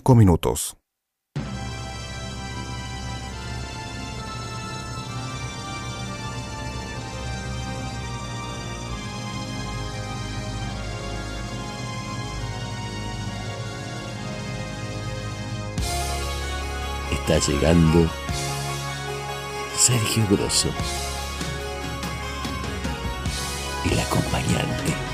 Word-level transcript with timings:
cinco 0.00 0.14
minutos. 0.14 0.78
Está 17.12 17.38
llegando 17.46 18.08
Sergio 19.76 20.26
Grosso. 20.30 20.70
El 23.84 24.00
acompañante. 24.00 25.09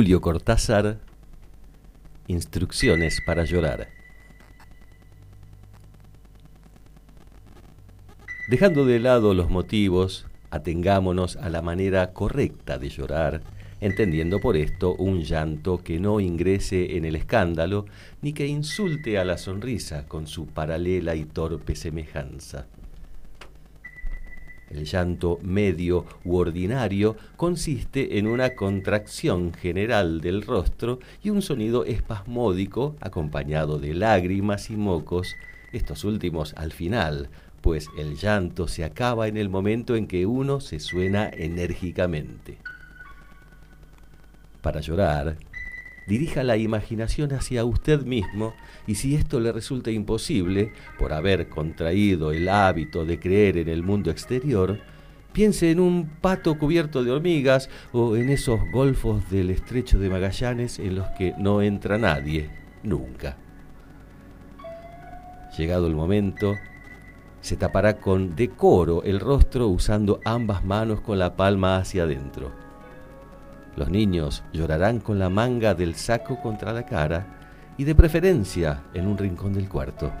Julio 0.00 0.22
Cortázar, 0.22 0.98
Instrucciones 2.26 3.20
para 3.20 3.44
llorar. 3.44 3.88
Dejando 8.48 8.86
de 8.86 8.98
lado 8.98 9.34
los 9.34 9.50
motivos, 9.50 10.24
atengámonos 10.50 11.36
a 11.36 11.50
la 11.50 11.60
manera 11.60 12.14
correcta 12.14 12.78
de 12.78 12.88
llorar, 12.88 13.42
entendiendo 13.82 14.40
por 14.40 14.56
esto 14.56 14.94
un 14.94 15.20
llanto 15.20 15.84
que 15.84 16.00
no 16.00 16.18
ingrese 16.18 16.96
en 16.96 17.04
el 17.04 17.14
escándalo 17.14 17.84
ni 18.22 18.32
que 18.32 18.46
insulte 18.46 19.18
a 19.18 19.26
la 19.26 19.36
sonrisa 19.36 20.08
con 20.08 20.26
su 20.26 20.46
paralela 20.46 21.14
y 21.14 21.26
torpe 21.26 21.76
semejanza. 21.76 22.68
El 24.70 24.84
llanto 24.84 25.38
medio 25.42 26.06
u 26.24 26.36
ordinario 26.36 27.16
consiste 27.36 28.18
en 28.18 28.28
una 28.28 28.54
contracción 28.54 29.52
general 29.52 30.20
del 30.20 30.42
rostro 30.42 31.00
y 31.22 31.30
un 31.30 31.42
sonido 31.42 31.84
espasmódico 31.84 32.94
acompañado 33.00 33.78
de 33.78 33.94
lágrimas 33.94 34.70
y 34.70 34.76
mocos, 34.76 35.34
estos 35.72 36.04
últimos 36.04 36.54
al 36.54 36.72
final, 36.72 37.28
pues 37.60 37.88
el 37.98 38.16
llanto 38.16 38.68
se 38.68 38.84
acaba 38.84 39.28
en 39.28 39.36
el 39.36 39.48
momento 39.48 39.96
en 39.96 40.06
que 40.06 40.24
uno 40.24 40.60
se 40.60 40.78
suena 40.78 41.28
enérgicamente. 41.28 42.58
Para 44.62 44.80
llorar, 44.80 45.36
dirija 46.06 46.42
la 46.42 46.56
imaginación 46.56 47.32
hacia 47.32 47.64
usted 47.64 48.02
mismo 48.02 48.54
y 48.86 48.96
si 48.96 49.14
esto 49.14 49.40
le 49.40 49.52
resulta 49.52 49.90
imposible 49.90 50.72
por 50.98 51.12
haber 51.12 51.48
contraído 51.48 52.32
el 52.32 52.48
hábito 52.48 53.04
de 53.04 53.18
creer 53.18 53.58
en 53.58 53.68
el 53.68 53.82
mundo 53.82 54.10
exterior, 54.10 54.80
piense 55.32 55.70
en 55.70 55.80
un 55.80 56.08
pato 56.20 56.58
cubierto 56.58 57.04
de 57.04 57.12
hormigas 57.12 57.70
o 57.92 58.16
en 58.16 58.30
esos 58.30 58.60
golfos 58.72 59.30
del 59.30 59.50
estrecho 59.50 59.98
de 59.98 60.10
Magallanes 60.10 60.78
en 60.78 60.96
los 60.96 61.06
que 61.18 61.34
no 61.38 61.62
entra 61.62 61.98
nadie, 61.98 62.50
nunca. 62.82 63.36
Llegado 65.56 65.86
el 65.86 65.94
momento, 65.94 66.56
se 67.40 67.56
tapará 67.56 67.98
con 67.98 68.36
decoro 68.36 69.02
el 69.02 69.20
rostro 69.20 69.68
usando 69.68 70.20
ambas 70.24 70.64
manos 70.64 71.00
con 71.00 71.18
la 71.18 71.36
palma 71.36 71.78
hacia 71.78 72.04
adentro. 72.04 72.69
Los 73.80 73.88
niños 73.88 74.42
llorarán 74.52 75.00
con 75.00 75.18
la 75.18 75.30
manga 75.30 75.72
del 75.72 75.94
saco 75.94 76.38
contra 76.42 76.74
la 76.74 76.84
cara 76.84 77.24
y 77.78 77.84
de 77.84 77.94
preferencia 77.94 78.82
en 78.92 79.06
un 79.06 79.16
rincón 79.16 79.54
del 79.54 79.70
cuarto. 79.70 80.12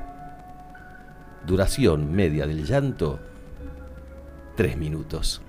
Duración 1.46 2.10
media 2.10 2.46
del 2.46 2.64
llanto, 2.64 3.20
tres 4.56 4.78
minutos. 4.78 5.42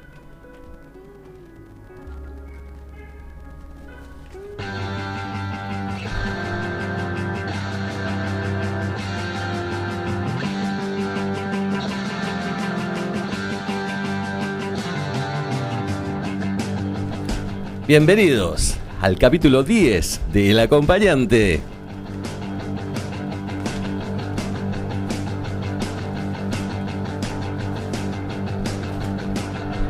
Bienvenidos 17.92 18.78
al 19.02 19.18
capítulo 19.18 19.64
10 19.64 20.22
de 20.32 20.52
El 20.52 20.60
Acompañante. 20.60 21.60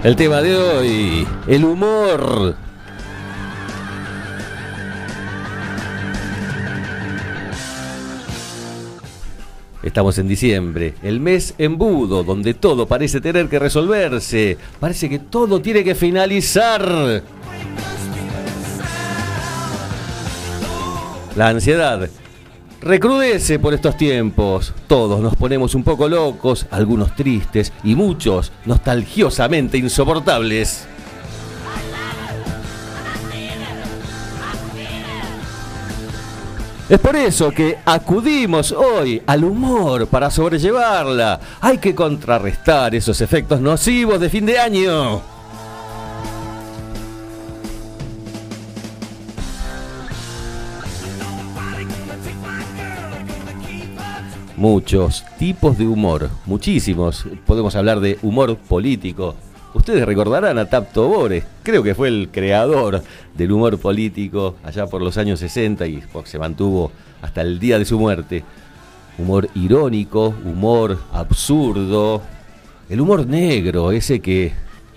El 0.04 0.16
tema 0.16 0.42
de 0.42 0.58
hoy, 0.58 1.28
el 1.46 1.64
humor. 1.64 2.56
Estamos 9.84 10.18
en 10.18 10.28
diciembre, 10.28 10.96
el 11.04 11.20
mes 11.20 11.54
embudo, 11.60 12.24
donde 12.24 12.56
todo 12.56 12.88
parece 12.88 13.22
tener 13.22 13.48
que 13.48 13.60
resolverse, 13.60 14.58
parece 14.80 15.08
que 15.08 15.20
todo 15.20 15.62
tiene 15.62 15.84
que 15.84 15.94
finalizar. 15.94 17.22
La 21.36 21.48
ansiedad 21.48 22.10
recrudece 22.82 23.60
por 23.60 23.74
estos 23.74 23.96
tiempos. 23.96 24.74
Todos 24.88 25.22
nos 25.22 25.36
ponemos 25.36 25.76
un 25.76 25.84
poco 25.84 26.10
locos, 26.10 26.66
algunos 26.72 27.16
tristes 27.16 27.72
y 27.84 27.96
muchos 27.96 28.52
nostalgiosamente 28.66 29.78
insoportables. 29.78 30.88
Es 36.90 37.00
por 37.00 37.16
eso 37.16 37.52
que 37.52 37.78
acudimos 37.86 38.74
hoy 38.74 39.22
al 39.26 39.46
humor 39.46 40.08
para 40.08 40.30
sobrellevarla. 40.30 41.40
Hay 41.62 41.78
que 41.78 41.96
contrarrestar 41.96 42.94
esos 42.94 43.22
efectos 43.22 43.62
nocivos 43.62 44.20
de 44.20 44.30
fin 44.30 44.46
de 44.46 44.60
año. 44.60 45.22
Muchos 54.62 55.26
tipos 55.40 55.76
de 55.80 55.88
humor, 55.88 56.30
muchísimos. 56.46 57.26
Podemos 57.48 57.76
hablar 57.76 58.00
de 58.00 58.20
humor 58.22 58.58
político. 58.58 59.36
Ustedes 59.74 60.06
recordarán 60.06 60.60
a 60.60 60.70
Tapto 60.70 61.08
Bores, 61.08 61.44
creo 61.64 61.82
que 61.82 61.96
fue 61.96 62.10
el 62.10 62.30
creador 62.32 63.02
del 63.36 63.52
humor 63.54 63.80
político 63.80 64.58
allá 64.64 64.86
por 64.86 65.02
los 65.02 65.18
años 65.18 65.40
60 65.40 65.88
y 65.88 66.04
se 66.26 66.38
mantuvo 66.38 66.92
hasta 67.24 67.42
el 67.42 67.58
día 67.58 67.80
de 67.80 67.86
su 67.86 67.98
muerte. 67.98 68.44
Humor 69.18 69.50
irónico, 69.56 70.36
humor 70.46 71.00
absurdo, 71.12 72.22
el 72.88 73.02
humor 73.02 73.26
negro, 73.26 73.92
ese 73.92 74.20
que, 74.20 74.54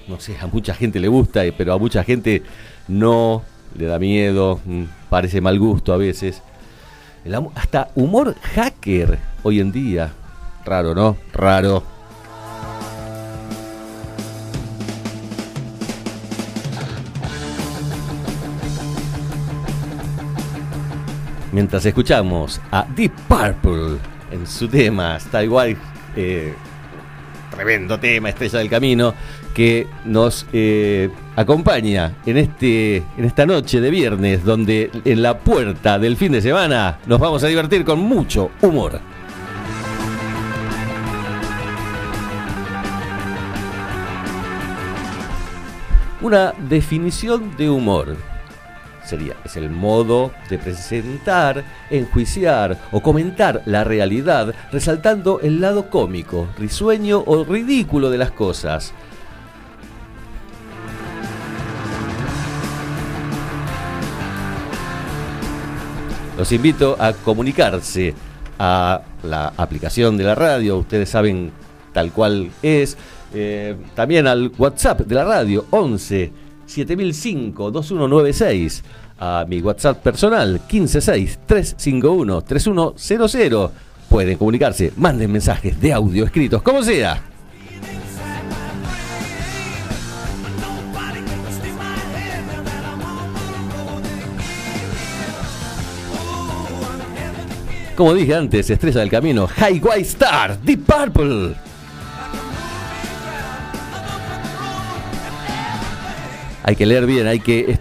no 0.08 0.20
sé, 0.20 0.36
a 0.42 0.46
mucha 0.46 0.74
gente 0.74 1.00
le 1.00 1.08
gusta, 1.08 1.40
pero 1.56 1.72
a 1.72 1.78
mucha 1.78 2.04
gente 2.04 2.42
no, 2.86 3.42
le 3.78 3.86
da 3.86 3.98
miedo, 3.98 4.60
mm, 4.66 4.82
parece 5.08 5.40
mal 5.40 5.58
gusto 5.58 5.94
a 5.94 5.96
veces 5.96 6.42
hasta 7.54 7.88
humor 7.94 8.34
hacker 8.54 9.18
hoy 9.42 9.60
en 9.60 9.72
día. 9.72 10.12
Raro, 10.64 10.94
¿no? 10.94 11.16
Raro. 11.32 11.82
Mientras 21.52 21.86
escuchamos 21.86 22.60
a 22.72 22.84
Deep 22.96 23.12
Purple 23.28 23.98
en 24.32 24.46
su 24.46 24.68
tema, 24.68 25.16
está 25.16 25.44
igual, 25.44 25.76
eh, 26.16 26.52
tremendo 27.50 27.98
tema, 28.00 28.30
Estrella 28.30 28.58
del 28.58 28.68
Camino, 28.68 29.14
que 29.54 29.86
nos 30.04 30.46
eh, 30.52 31.08
acompaña 31.36 32.16
en, 32.26 32.36
este, 32.36 32.96
en 32.96 33.24
esta 33.24 33.46
noche 33.46 33.80
de 33.80 33.88
viernes, 33.88 34.44
donde 34.44 34.90
en 35.04 35.22
la 35.22 35.38
puerta 35.38 35.98
del 35.98 36.16
fin 36.16 36.32
de 36.32 36.42
semana 36.42 36.98
nos 37.06 37.20
vamos 37.20 37.42
a 37.44 37.46
divertir 37.46 37.84
con 37.84 38.00
mucho 38.00 38.50
humor. 38.60 39.00
Una 46.20 46.52
definición 46.68 47.54
de 47.56 47.68
humor. 47.68 48.16
sería, 49.04 49.36
es 49.44 49.56
el 49.58 49.68
modo 49.68 50.32
de 50.48 50.58
presentar, 50.58 51.62
enjuiciar 51.90 52.78
o 52.92 53.02
comentar 53.02 53.62
la 53.66 53.84
realidad 53.84 54.54
resaltando 54.72 55.40
el 55.40 55.60
lado 55.60 55.90
cómico, 55.90 56.48
risueño 56.58 57.22
o 57.26 57.44
ridículo 57.44 58.10
de 58.10 58.18
las 58.18 58.30
cosas. 58.30 58.94
Los 66.36 66.50
invito 66.50 66.96
a 66.98 67.12
comunicarse 67.12 68.12
a 68.58 69.02
la 69.22 69.52
aplicación 69.56 70.16
de 70.16 70.24
la 70.24 70.34
radio, 70.34 70.78
ustedes 70.78 71.08
saben 71.08 71.52
tal 71.92 72.10
cual 72.10 72.50
es, 72.60 72.96
eh, 73.32 73.76
también 73.94 74.26
al 74.26 74.50
WhatsApp 74.58 75.02
de 75.02 75.14
la 75.14 75.24
radio 75.24 75.66
11 75.70 76.32
7005 76.66 77.70
2196 77.70 78.82
a 79.20 79.44
mi 79.48 79.60
WhatsApp 79.60 79.98
personal 80.02 80.60
156 80.68 81.38
351 81.46 82.42
3100. 82.42 83.68
Pueden 84.08 84.36
comunicarse, 84.36 84.92
manden 84.96 85.30
mensajes 85.30 85.80
de 85.80 85.92
audio 85.92 86.24
escritos, 86.24 86.62
como 86.62 86.82
sea. 86.82 87.33
Como 97.96 98.12
dije 98.12 98.34
antes, 98.34 98.68
Estrella 98.70 99.00
del 99.00 99.10
Camino, 99.10 99.46
High 99.46 99.80
White 99.80 100.00
Star, 100.00 100.60
Deep 100.60 100.84
Purple. 100.84 101.54
Hay 106.64 106.74
que 106.74 106.86
leer 106.86 107.06
bien, 107.06 107.28
hay 107.28 107.38
que 107.38 107.78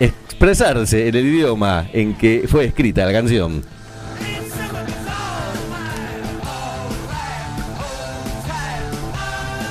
expresarse 0.00 1.06
en 1.06 1.14
el 1.14 1.26
idioma 1.26 1.86
en 1.92 2.14
que 2.14 2.46
fue 2.48 2.64
escrita 2.64 3.06
la 3.06 3.12
canción. 3.12 3.62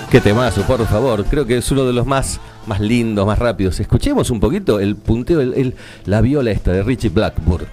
Qué 0.09 0.21
temazo, 0.21 0.61
por 0.61 0.87
favor. 0.87 1.25
Creo 1.25 1.45
que 1.45 1.57
es 1.57 1.69
uno 1.71 1.83
de 1.83 1.91
los 1.91 2.05
más, 2.05 2.39
más 2.65 2.79
lindos, 2.79 3.27
más 3.27 3.39
rápidos. 3.39 3.79
Escuchemos 3.81 4.29
un 4.29 4.39
poquito 4.39 4.79
el 4.79 4.95
punteo, 4.95 5.41
la 6.05 6.21
viola 6.21 6.51
esta 6.51 6.71
de 6.71 6.83
Richie 6.83 7.09
Blackburn. 7.09 7.67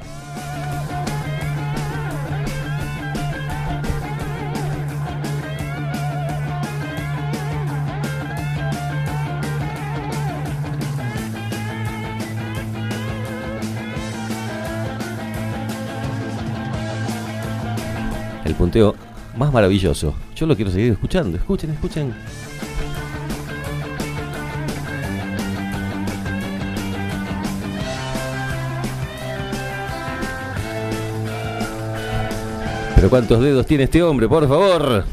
Punteo 18.73 18.95
más 19.37 19.53
maravilloso. 19.53 20.15
Yo 20.35 20.47
lo 20.47 20.57
quiero 20.57 20.71
seguir 20.71 20.93
escuchando. 20.93 21.37
Escuchen, 21.37 21.71
escuchen. 21.71 22.15
Pero 32.95 33.11
¿cuántos 33.11 33.43
dedos 33.43 33.67
tiene 33.67 33.85
este 33.85 34.03
hombre, 34.03 34.27
por 34.27 34.49
favor? 34.49 35.05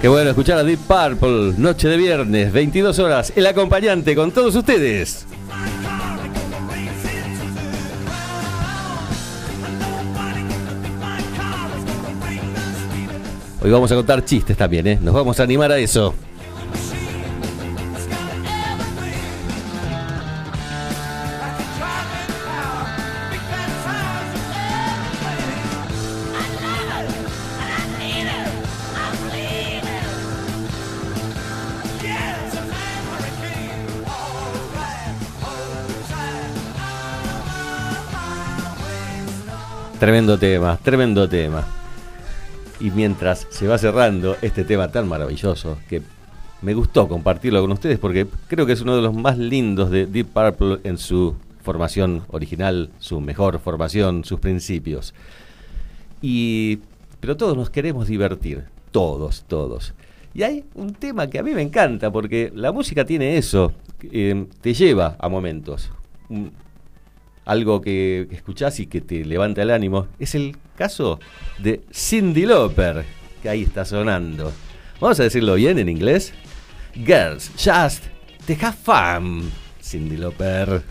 Qué 0.00 0.08
bueno 0.08 0.30
escuchar 0.30 0.56
a 0.56 0.64
Deep 0.64 0.78
Purple, 0.78 1.52
noche 1.58 1.86
de 1.86 1.98
viernes, 1.98 2.50
22 2.54 2.98
horas, 3.00 3.34
el 3.36 3.46
acompañante 3.46 4.16
con 4.16 4.32
todos 4.32 4.54
ustedes. 4.56 5.26
Hoy 13.60 13.70
vamos 13.70 13.92
a 13.92 13.94
contar 13.94 14.24
chistes 14.24 14.56
también, 14.56 14.86
¿eh? 14.86 14.98
Nos 15.02 15.12
vamos 15.12 15.38
a 15.38 15.42
animar 15.42 15.70
a 15.70 15.76
eso. 15.76 16.14
Tremendo 40.10 40.38
tema, 40.38 40.76
tremendo 40.76 41.28
tema. 41.28 41.64
Y 42.80 42.90
mientras 42.90 43.46
se 43.48 43.68
va 43.68 43.78
cerrando 43.78 44.36
este 44.42 44.64
tema 44.64 44.90
tan 44.90 45.06
maravilloso 45.06 45.78
que 45.88 46.02
me 46.62 46.74
gustó 46.74 47.06
compartirlo 47.06 47.60
con 47.60 47.70
ustedes 47.70 47.96
porque 48.00 48.26
creo 48.48 48.66
que 48.66 48.72
es 48.72 48.80
uno 48.80 48.96
de 48.96 49.02
los 49.02 49.14
más 49.14 49.38
lindos 49.38 49.88
de 49.88 50.06
Deep 50.06 50.26
Purple 50.26 50.78
en 50.82 50.98
su 50.98 51.36
formación 51.62 52.24
original, 52.26 52.90
su 52.98 53.20
mejor 53.20 53.60
formación, 53.60 54.24
sus 54.24 54.40
principios. 54.40 55.14
Y 56.20 56.80
pero 57.20 57.36
todos 57.36 57.56
nos 57.56 57.70
queremos 57.70 58.08
divertir, 58.08 58.64
todos, 58.90 59.44
todos. 59.46 59.94
Y 60.34 60.42
hay 60.42 60.64
un 60.74 60.92
tema 60.92 61.28
que 61.28 61.38
a 61.38 61.44
mí 61.44 61.52
me 61.52 61.62
encanta 61.62 62.10
porque 62.10 62.50
la 62.52 62.72
música 62.72 63.04
tiene 63.04 63.36
eso, 63.36 63.72
eh, 64.10 64.44
te 64.60 64.74
lleva 64.74 65.14
a 65.20 65.28
momentos 65.28 65.88
algo 67.50 67.80
que 67.80 68.28
escuchás 68.30 68.78
y 68.78 68.86
que 68.86 69.00
te 69.00 69.24
levanta 69.24 69.62
el 69.62 69.70
ánimo, 69.70 70.06
es 70.20 70.36
el 70.36 70.56
caso 70.76 71.18
de 71.58 71.80
Cindy 71.92 72.46
Lauper, 72.46 73.04
que 73.42 73.48
ahí 73.48 73.62
está 73.62 73.84
sonando. 73.84 74.52
Vamos 75.00 75.18
a 75.18 75.24
decirlo 75.24 75.56
bien 75.56 75.76
en 75.80 75.88
inglés. 75.88 76.32
Girls, 76.94 77.50
just 77.56 78.04
to 78.46 78.54
have 78.64 78.76
fun, 78.76 79.50
Cindy 79.82 80.16
Lauper. 80.16 80.84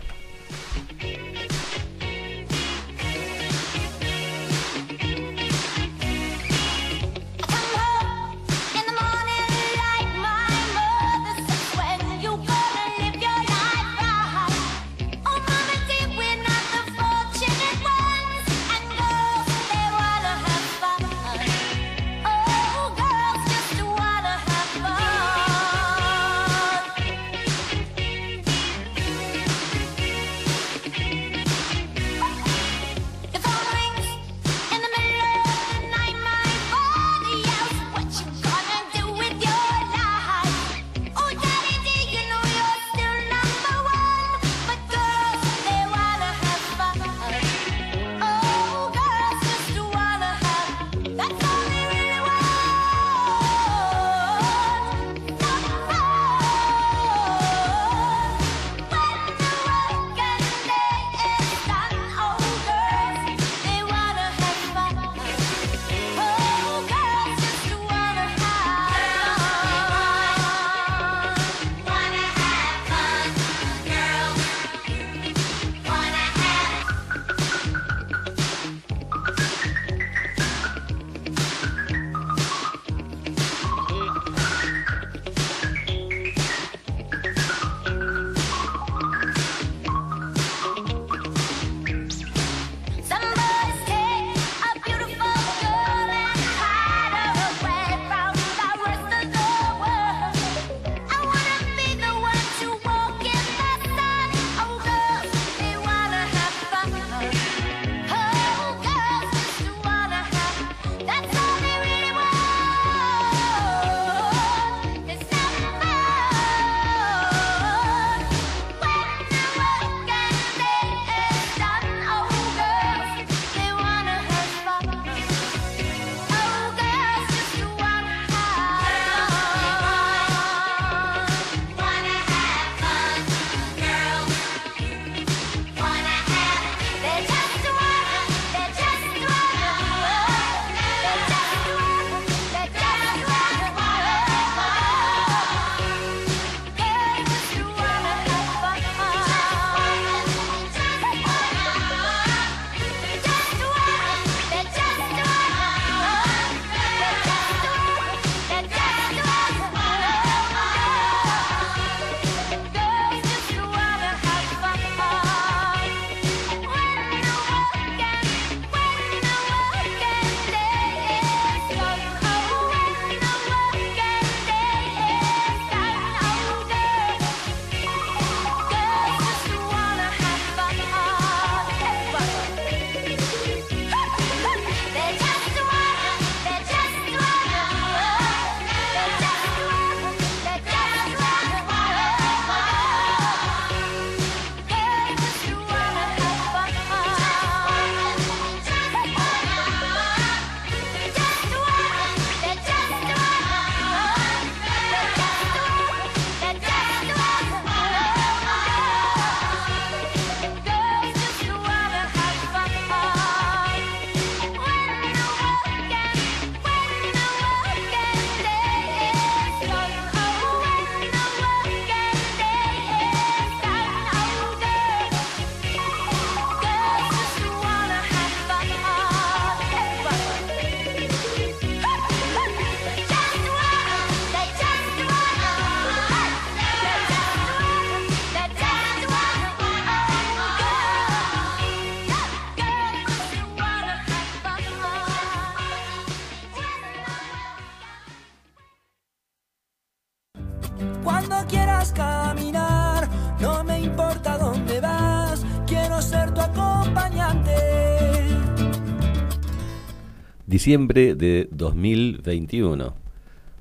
Diciembre 260.50 261.14
de 261.14 261.48
2021. 261.52 262.92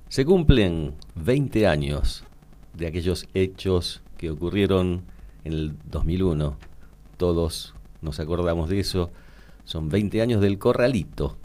Se 0.07 0.25
cumplen 0.25 0.95
20 1.13 1.67
años 1.67 2.23
de 2.73 2.87
aquellos 2.87 3.27
hechos 3.35 4.01
que 4.17 4.31
ocurrieron 4.31 5.03
en 5.43 5.53
el 5.53 5.75
2001. 5.91 6.57
Todos 7.17 7.75
nos 8.01 8.19
acordamos 8.19 8.69
de 8.69 8.79
eso. 8.79 9.11
Son 9.65 9.89
20 9.89 10.19
años 10.23 10.41
del 10.41 10.57
corralito, 10.57 11.37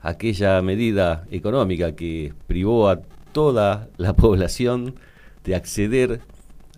aquella 0.00 0.60
medida 0.60 1.24
económica 1.30 1.94
que 1.94 2.34
privó 2.48 2.88
a 2.88 3.02
toda 3.30 3.88
la 3.96 4.12
población 4.16 4.96
de 5.44 5.54
acceder 5.54 6.20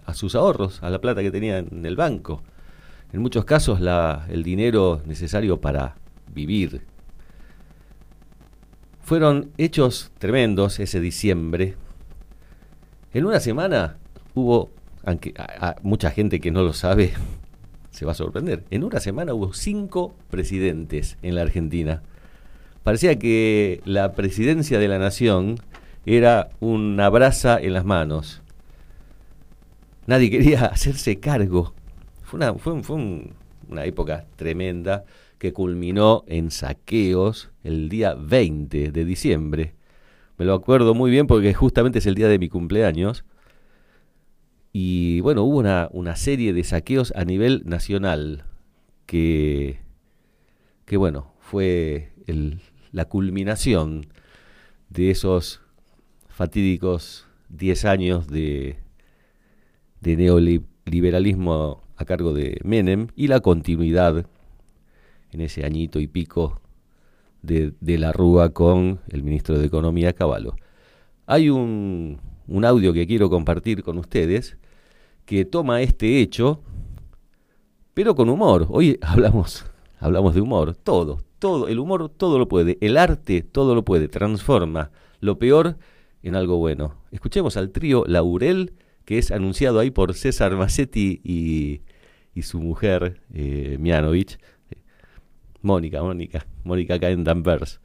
a 0.04 0.12
sus 0.12 0.34
ahorros, 0.34 0.82
a 0.82 0.90
la 0.90 1.00
plata 1.00 1.22
que 1.22 1.30
tenían 1.30 1.68
en 1.72 1.86
el 1.86 1.96
banco. 1.96 2.42
En 3.14 3.22
muchos 3.22 3.46
casos 3.46 3.80
la, 3.80 4.26
el 4.28 4.42
dinero 4.42 5.00
necesario 5.06 5.62
para 5.62 5.96
vivir. 6.30 6.82
Fueron 9.10 9.50
hechos 9.58 10.12
tremendos 10.20 10.78
ese 10.78 11.00
diciembre. 11.00 11.74
En 13.12 13.26
una 13.26 13.40
semana 13.40 13.96
hubo, 14.36 14.70
aunque 15.04 15.34
a, 15.36 15.74
mucha 15.82 16.12
gente 16.12 16.38
que 16.38 16.52
no 16.52 16.62
lo 16.62 16.72
sabe, 16.72 17.14
se 17.90 18.04
va 18.04 18.12
a 18.12 18.14
sorprender. 18.14 18.62
En 18.70 18.84
una 18.84 19.00
semana 19.00 19.34
hubo 19.34 19.52
cinco 19.52 20.14
presidentes 20.30 21.18
en 21.22 21.34
la 21.34 21.42
Argentina. 21.42 22.02
Parecía 22.84 23.18
que 23.18 23.80
la 23.84 24.12
presidencia 24.12 24.78
de 24.78 24.86
la 24.86 25.00
nación 25.00 25.56
era 26.06 26.50
una 26.60 27.08
brasa 27.08 27.58
en 27.60 27.72
las 27.72 27.84
manos. 27.84 28.42
Nadie 30.06 30.30
quería 30.30 30.66
hacerse 30.66 31.18
cargo. 31.18 31.74
Fue 32.22 32.36
una, 32.36 32.54
fue 32.54 32.74
un, 32.74 33.34
una 33.68 33.84
época 33.86 34.26
tremenda 34.36 35.04
que 35.40 35.54
culminó 35.54 36.22
en 36.26 36.50
saqueos 36.50 37.50
el 37.64 37.88
día 37.88 38.14
20 38.14 38.92
de 38.92 39.04
diciembre. 39.06 39.74
Me 40.36 40.44
lo 40.44 40.52
acuerdo 40.52 40.94
muy 40.94 41.10
bien 41.10 41.26
porque 41.26 41.54
justamente 41.54 42.00
es 42.00 42.06
el 42.06 42.14
día 42.14 42.28
de 42.28 42.38
mi 42.38 42.50
cumpleaños. 42.50 43.24
Y 44.70 45.20
bueno, 45.20 45.42
hubo 45.44 45.56
una, 45.56 45.88
una 45.92 46.14
serie 46.14 46.52
de 46.52 46.62
saqueos 46.62 47.14
a 47.16 47.24
nivel 47.24 47.62
nacional 47.64 48.44
que, 49.06 49.80
que 50.84 50.98
bueno, 50.98 51.32
fue 51.40 52.12
la 52.92 53.06
culminación 53.06 54.08
de 54.90 55.10
esos 55.10 55.62
fatídicos 56.28 57.26
10 57.48 57.84
años 57.86 58.28
de, 58.28 58.76
de 60.02 60.16
neoliberalismo 60.18 61.82
a 61.96 62.04
cargo 62.04 62.34
de 62.34 62.60
Menem 62.62 63.06
y 63.16 63.28
la 63.28 63.40
continuidad 63.40 64.26
en 65.32 65.40
ese 65.40 65.64
añito 65.64 66.00
y 66.00 66.06
pico 66.06 66.60
de, 67.42 67.74
la 67.98 68.12
Rúa 68.12 68.50
con 68.50 69.00
el 69.08 69.22
ministro 69.22 69.58
de 69.58 69.66
Economía 69.66 70.12
Caballo. 70.12 70.56
Hay 71.26 71.48
un, 71.48 72.20
audio 72.64 72.92
que 72.92 73.06
quiero 73.06 73.30
compartir 73.30 73.82
con 73.82 73.98
ustedes 73.98 74.56
que 75.24 75.44
toma 75.44 75.80
este 75.82 76.20
hecho, 76.20 76.62
pero 77.94 78.14
con 78.14 78.28
humor. 78.28 78.66
Hoy 78.70 78.98
hablamos, 79.02 79.64
hablamos 79.98 80.34
de 80.34 80.40
humor, 80.40 80.74
todo, 80.74 81.22
todo, 81.38 81.68
el 81.68 81.78
humor 81.78 82.08
todo 82.08 82.38
lo 82.38 82.48
puede, 82.48 82.78
el 82.80 82.96
arte 82.96 83.42
todo 83.42 83.74
lo 83.74 83.84
puede, 83.84 84.08
transforma 84.08 84.90
lo 85.20 85.38
peor 85.38 85.76
en 86.22 86.34
algo 86.34 86.58
bueno. 86.58 86.96
Escuchemos 87.12 87.56
al 87.56 87.70
trío 87.70 88.04
Laurel, 88.06 88.74
que 89.04 89.18
es 89.18 89.30
anunciado 89.30 89.78
ahí 89.78 89.90
por 89.90 90.14
César 90.14 90.54
Massetti 90.56 91.20
y, 91.24 91.82
y 92.34 92.42
su 92.42 92.60
mujer, 92.60 93.20
eh, 93.32 93.76
Mianovich, 93.80 94.38
Mónica, 95.62 96.02
Mónica, 96.02 96.46
Mónica 96.64 96.94
acá 96.94 97.10
en 97.10 97.24
Danvers. 97.24 97.80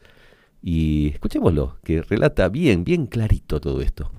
Y 0.61 1.09
escuchémoslo, 1.09 1.77
que 1.83 2.01
relata 2.01 2.49
bien, 2.49 2.83
bien 2.83 3.05
clarito 3.05 3.61
todo 3.61 3.81
esto. 3.81 4.09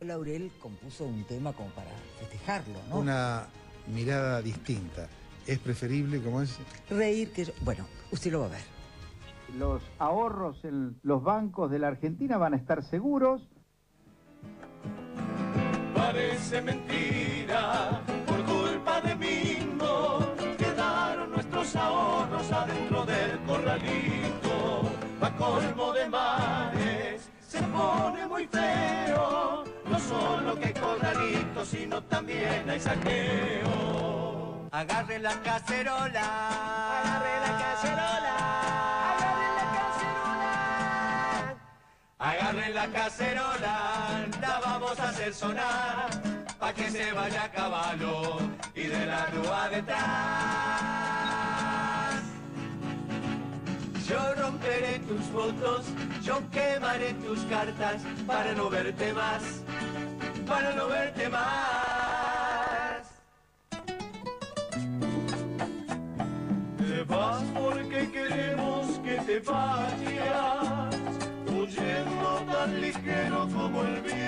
Laurel 0.00 0.50
compuso 0.60 1.04
un 1.04 1.24
tema 1.24 1.52
como 1.52 1.68
para 1.70 1.90
festejarlo, 2.18 2.78
¿no? 2.88 2.98
Una 2.98 3.46
mirada 3.94 4.40
distinta. 4.40 5.08
Es 5.46 5.58
preferible, 5.58 6.20
como 6.20 6.42
es, 6.42 6.58
Reír 6.90 7.30
que 7.32 7.44
yo... 7.46 7.52
Bueno, 7.62 7.86
usted 8.10 8.32
lo 8.32 8.40
va 8.40 8.46
a 8.46 8.50
ver. 8.50 8.64
Los 9.58 9.82
ahorros 9.98 10.64
en 10.64 10.96
los 11.02 11.22
bancos 11.22 11.70
de 11.70 11.78
la 11.78 11.88
Argentina 11.88 12.36
van 12.36 12.54
a 12.54 12.56
estar 12.56 12.82
seguros. 12.82 13.42
Parece 15.94 16.62
mentira, 16.62 18.02
ahorros 21.74 22.52
adentro 22.52 23.04
del 23.04 23.38
corralito. 23.40 24.90
Pa' 25.18 25.30
colmo 25.32 25.92
de 25.92 26.06
males, 26.08 27.30
se 27.48 27.60
pone 27.62 28.26
muy 28.26 28.46
feo, 28.46 29.64
no 29.86 29.98
solo 29.98 30.54
que 30.60 30.66
hay 30.66 30.74
corralito, 30.74 31.64
sino 31.64 32.02
también 32.02 32.68
hay 32.68 32.78
saqueo. 32.78 34.68
Agarre 34.70 35.18
la 35.18 35.40
cacerola, 35.42 36.26
agarre 37.00 37.40
la 37.40 37.58
cacerola, 37.58 38.34
agarre 39.10 39.48
la 39.58 39.66
cacerola. 39.78 41.56
Agarren 42.18 42.74
la 42.74 42.86
cacerola, 42.88 44.26
la 44.40 44.60
vamos 44.60 45.00
a 45.00 45.08
hacer 45.08 45.32
sonar, 45.32 46.10
pa' 46.58 46.74
que 46.74 46.90
se 46.90 47.12
vaya 47.12 47.44
a 47.44 47.50
caballo 47.50 48.38
y 48.74 48.82
de 48.82 49.06
la 49.06 49.26
rúa 49.26 49.68
detrás. 49.70 51.15
Yo 54.08 54.34
romperé 54.36 55.00
tus 55.00 55.20
fotos, 55.32 55.86
yo 56.22 56.40
quemaré 56.50 57.12
tus 57.14 57.40
cartas, 57.46 58.02
para 58.24 58.52
no 58.54 58.70
verte 58.70 59.12
más, 59.12 59.42
para 60.46 60.72
no 60.76 60.86
verte 60.86 61.28
más. 61.28 63.02
Te 66.78 67.02
vas 67.02 67.42
porque 67.52 68.10
queremos 68.12 68.86
que 69.00 69.16
te 69.26 69.40
vayas, 69.40 70.94
huyendo 71.52 72.44
tan 72.52 72.80
ligero 72.80 73.48
como 73.52 73.82
el 73.82 74.00
viento. 74.02 74.25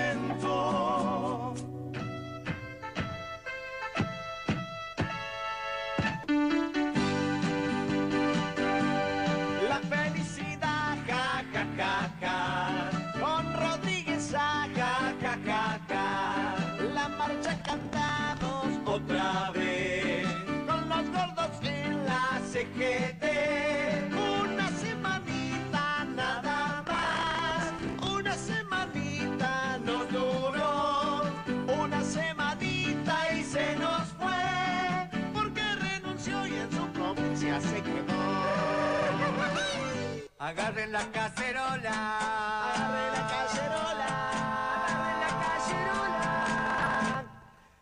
Agarren 40.49 40.91
la 40.91 41.05
cacerola. 41.11 41.97
Agarren 42.73 43.11
la 43.13 43.23
cacerola. 43.33 44.09
Agarren 44.73 45.19
la 45.21 45.31
cacerola. 45.45 46.25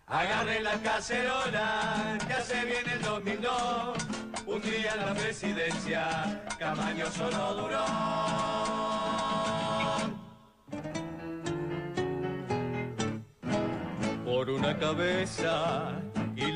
Agarren 0.07 0.63
la 0.65 0.77
cacerola. 0.83 2.17
Ya 2.27 2.41
se 2.41 2.65
viene 2.65 2.91
el 2.91 3.01
2002. 3.03 3.97
Un 4.47 4.61
día 4.61 4.91
en 4.95 5.05
la 5.05 5.13
presidencia. 5.13 6.41
Camaño 6.59 7.05
solo 7.09 7.53
duró. 7.53 7.85
Por 14.25 14.49
una 14.49 14.77
cabeza 14.77 15.93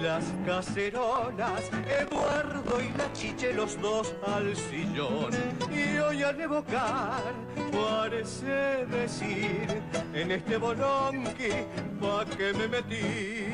las 0.01 0.23
cacerolas, 0.45 1.69
Eduardo 1.87 2.81
y 2.81 2.89
la 2.97 3.11
chiche 3.13 3.53
los 3.53 3.79
dos 3.79 4.13
al 4.25 4.55
sillón. 4.55 5.31
Y 5.71 5.97
hoy 5.99 6.23
al 6.23 6.41
evocar, 6.41 7.33
parece 7.71 8.85
decir, 8.87 9.83
en 10.13 10.31
este 10.31 10.57
bolonqui, 10.57 11.51
pa' 11.99 12.25
que 12.25 12.53
me 12.53 12.67
metí. 12.67 13.51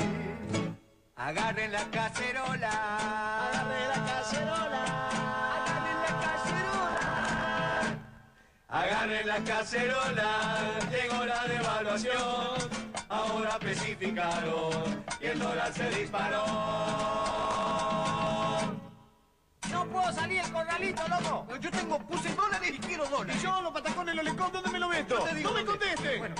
Agarren 1.15 1.71
la 1.71 1.83
cacerola, 1.91 2.71
agarren 3.49 3.89
la 3.89 4.05
cacerola, 4.05 4.83
agarren 5.57 5.99
la 6.05 6.13
cacerola. 6.25 7.07
Agarren 8.69 9.27
la 9.27 9.39
cacerola, 9.43 10.29
llegó 10.91 11.25
la 11.25 11.47
devaluación. 11.47 12.76
Ahora 13.09 13.57
especificaron 13.59 15.03
y 15.21 15.25
el 15.25 15.39
dólar 15.39 15.73
se 15.73 15.89
disparó. 15.89 16.43
No 19.71 19.85
puedo 19.85 20.13
salir 20.13 20.39
el 20.39 20.51
corralito, 20.51 21.03
loco. 21.07 21.47
Yo 21.59 21.71
tengo, 21.71 21.99
puse 21.99 22.33
dólares 22.33 22.71
y 22.73 22.77
quiero 22.79 23.05
dólares. 23.07 23.35
Y 23.41 23.45
yo 23.45 23.61
los 23.61 23.71
patacones 23.71 24.15
los 24.15 24.25
licón, 24.25 24.51
¿dónde 24.51 24.69
me 24.69 24.79
lo 24.79 24.89
meto? 24.89 25.25
digo 25.35 25.49
no 25.49 25.55
me 25.55 25.65
conteste. 25.65 26.17
Bueno. 26.19 26.35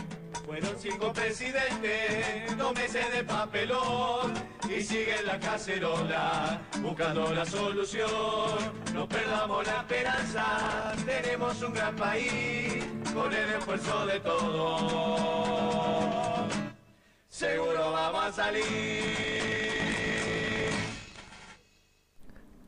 Fueron 0.47 0.75
cinco 0.79 1.11
presidentes, 1.11 2.57
dos 2.57 2.73
meses 2.73 3.11
de 3.11 3.23
papelón 3.25 4.33
y 4.69 4.81
sigue 4.81 5.19
en 5.19 5.25
la 5.25 5.37
cacerola 5.39 6.61
buscando 6.81 7.33
la 7.33 7.45
solución. 7.45 8.09
No 8.93 9.09
perdamos 9.09 9.67
la 9.67 9.79
esperanza, 9.79 10.93
tenemos 11.05 11.61
un 11.61 11.73
gran 11.73 11.97
país 11.97 12.85
con 13.13 13.33
el 13.33 13.49
esfuerzo 13.55 14.05
de 14.05 14.19
todos. 14.21 15.57
Seguro 17.37 17.91
vamos 17.91 18.23
a 18.23 18.31
salir. 18.31 18.63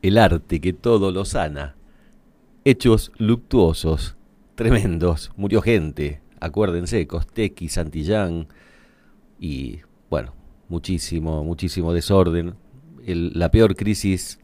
El 0.04 0.18
arte 0.20 0.62
que 0.62 0.74
todo 0.74 1.12
lo 1.12 1.26
sana. 1.26 1.76
Hechos 2.66 3.12
luctuosos, 3.18 4.16
tremendos. 4.54 5.32
Murió 5.38 5.64
gente. 5.64 6.22
Acuérdense, 6.40 7.08
Costequi, 7.08 7.68
Santillán 7.68 8.48
y, 9.40 9.80
bueno, 10.08 10.36
muchísimo, 10.68 11.44
muchísimo 11.44 11.92
desorden. 11.92 12.54
La 13.08 13.50
peor 13.50 13.76
crisis 13.76 14.38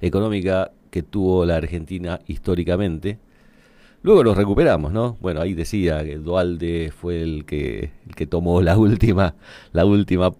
económica 0.00 0.70
que 0.92 1.02
tuvo 1.02 1.44
la 1.44 1.56
Argentina 1.56 2.20
históricamente. 2.28 3.18
Luego 4.04 4.22
nos 4.22 4.36
recuperamos, 4.36 4.92
¿no? 4.92 5.16
Bueno, 5.22 5.40
ahí 5.40 5.54
decía 5.54 6.04
que 6.04 6.18
Dualde 6.18 6.92
fue 6.94 7.22
el 7.22 7.46
que, 7.46 7.90
el 8.06 8.14
que 8.14 8.26
tomó 8.26 8.60
la 8.60 8.76
última, 8.76 9.34
la 9.72 9.86
última 9.86 10.34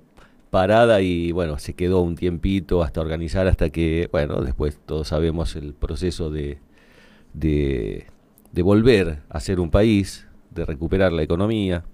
parada 0.50 1.00
y 1.00 1.33
bueno, 1.33 1.59
se 1.59 1.72
quedó 1.72 2.03
un 2.03 2.14
tiempito 2.14 2.83
hasta 2.83 3.00
organizar, 3.00 3.46
hasta 3.46 3.70
que, 3.70 4.11
bueno, 4.12 4.42
después 4.42 4.79
todos 4.85 5.09
sabemos 5.09 5.57
el 5.57 5.72
proceso 5.72 6.29
de, 6.31 6.59
de, 7.33 8.05
de 8.53 8.62
volver 8.62 9.22
a 9.31 9.40
ser 9.40 9.59
un 9.61 9.70
país, 9.70 10.29
de 10.50 10.66
recuperar 10.66 11.12
la 11.12 11.22
economía. 11.22 11.87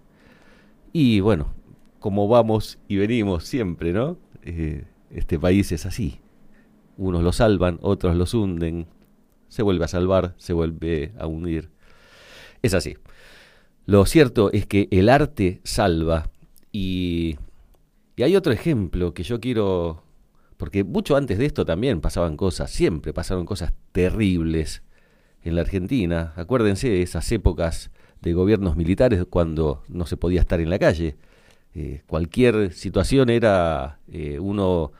Y 0.92 1.20
bueno, 1.20 1.54
como 2.00 2.26
vamos 2.26 2.80
y 2.88 2.96
venimos 2.96 3.44
siempre, 3.44 3.92
¿no? 3.92 4.16
Eh, 4.42 4.86
este 5.12 5.38
país 5.38 5.70
es 5.70 5.86
así. 5.86 6.18
Unos 6.96 7.22
lo 7.22 7.30
salvan, 7.30 7.78
otros 7.80 8.16
los 8.16 8.34
hunden, 8.34 8.88
se 9.50 9.62
vuelve 9.62 9.84
a 9.84 9.88
salvar, 9.88 10.34
se 10.38 10.54
vuelve 10.54 11.12
a 11.18 11.26
hundir. 11.26 11.68
Es 12.62 12.72
así. 12.72 12.96
Lo 13.84 14.06
cierto 14.06 14.50
es 14.52 14.64
que 14.66 14.88
el 14.90 15.10
arte 15.10 15.60
salva 15.64 16.30
y, 16.72 17.36
y 18.16 18.22
hay 18.22 18.36
otro 18.36 18.52
ejemplo 18.52 19.12
que 19.12 19.24
yo 19.24 19.40
quiero, 19.40 20.04
porque 20.56 20.84
mucho 20.84 21.16
antes 21.16 21.36
de 21.36 21.46
esto 21.46 21.66
también 21.66 22.00
pasaban 22.00 22.36
cosas, 22.36 22.70
siempre 22.70 23.12
pasaron 23.12 23.44
cosas 23.44 23.74
terribles 23.92 24.82
en 25.42 25.56
la 25.56 25.62
Argentina. 25.62 26.32
Acuérdense 26.36 26.88
de 26.88 27.02
esas 27.02 27.30
épocas 27.32 27.90
de 28.22 28.32
gobiernos 28.32 28.76
militares 28.76 29.24
cuando 29.28 29.82
no 29.88 30.06
se 30.06 30.16
podía 30.16 30.40
estar 30.40 30.60
en 30.60 30.70
la 30.70 30.78
calle. 30.78 31.16
Eh, 31.74 32.02
cualquier 32.06 32.72
situación 32.72 33.30
era 33.30 34.00
eh, 34.08 34.38
uno 34.40 34.92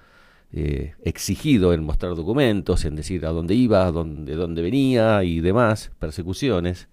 eh, 0.52 0.94
exigido 1.04 1.72
en 1.72 1.84
mostrar 1.84 2.14
documentos, 2.14 2.84
en 2.84 2.96
decir 2.96 3.24
a 3.24 3.30
dónde 3.30 3.54
iba, 3.54 3.90
dónde, 3.92 4.32
de 4.32 4.36
dónde 4.36 4.62
venía 4.62 5.22
y 5.22 5.40
demás, 5.40 5.92
persecuciones. 5.98 6.88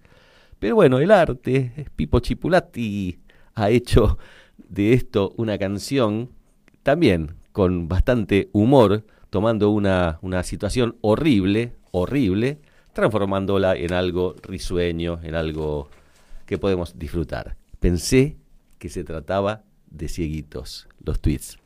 Pero 0.58 0.76
bueno, 0.76 0.98
el 0.98 1.10
arte, 1.10 1.86
Pipo 1.96 2.20
Chipulati 2.20 3.18
ha 3.54 3.70
hecho 3.70 4.18
de 4.56 4.92
esto 4.92 5.34
una 5.36 5.58
canción 5.58 6.30
también 6.82 7.34
con 7.52 7.88
bastante 7.88 8.48
humor, 8.52 9.04
tomando 9.30 9.70
una, 9.70 10.18
una 10.22 10.42
situación 10.42 10.96
horrible, 11.00 11.74
horrible, 11.90 12.60
transformándola 12.92 13.76
en 13.76 13.92
algo 13.92 14.34
risueño, 14.42 15.20
en 15.22 15.34
algo 15.34 15.90
que 16.46 16.58
podemos 16.58 16.98
disfrutar. 16.98 17.56
Pensé 17.80 18.36
que 18.78 18.88
se 18.88 19.04
trataba 19.04 19.64
de 19.90 20.08
cieguitos, 20.08 20.88
los 21.04 21.20
tweets. 21.20 21.58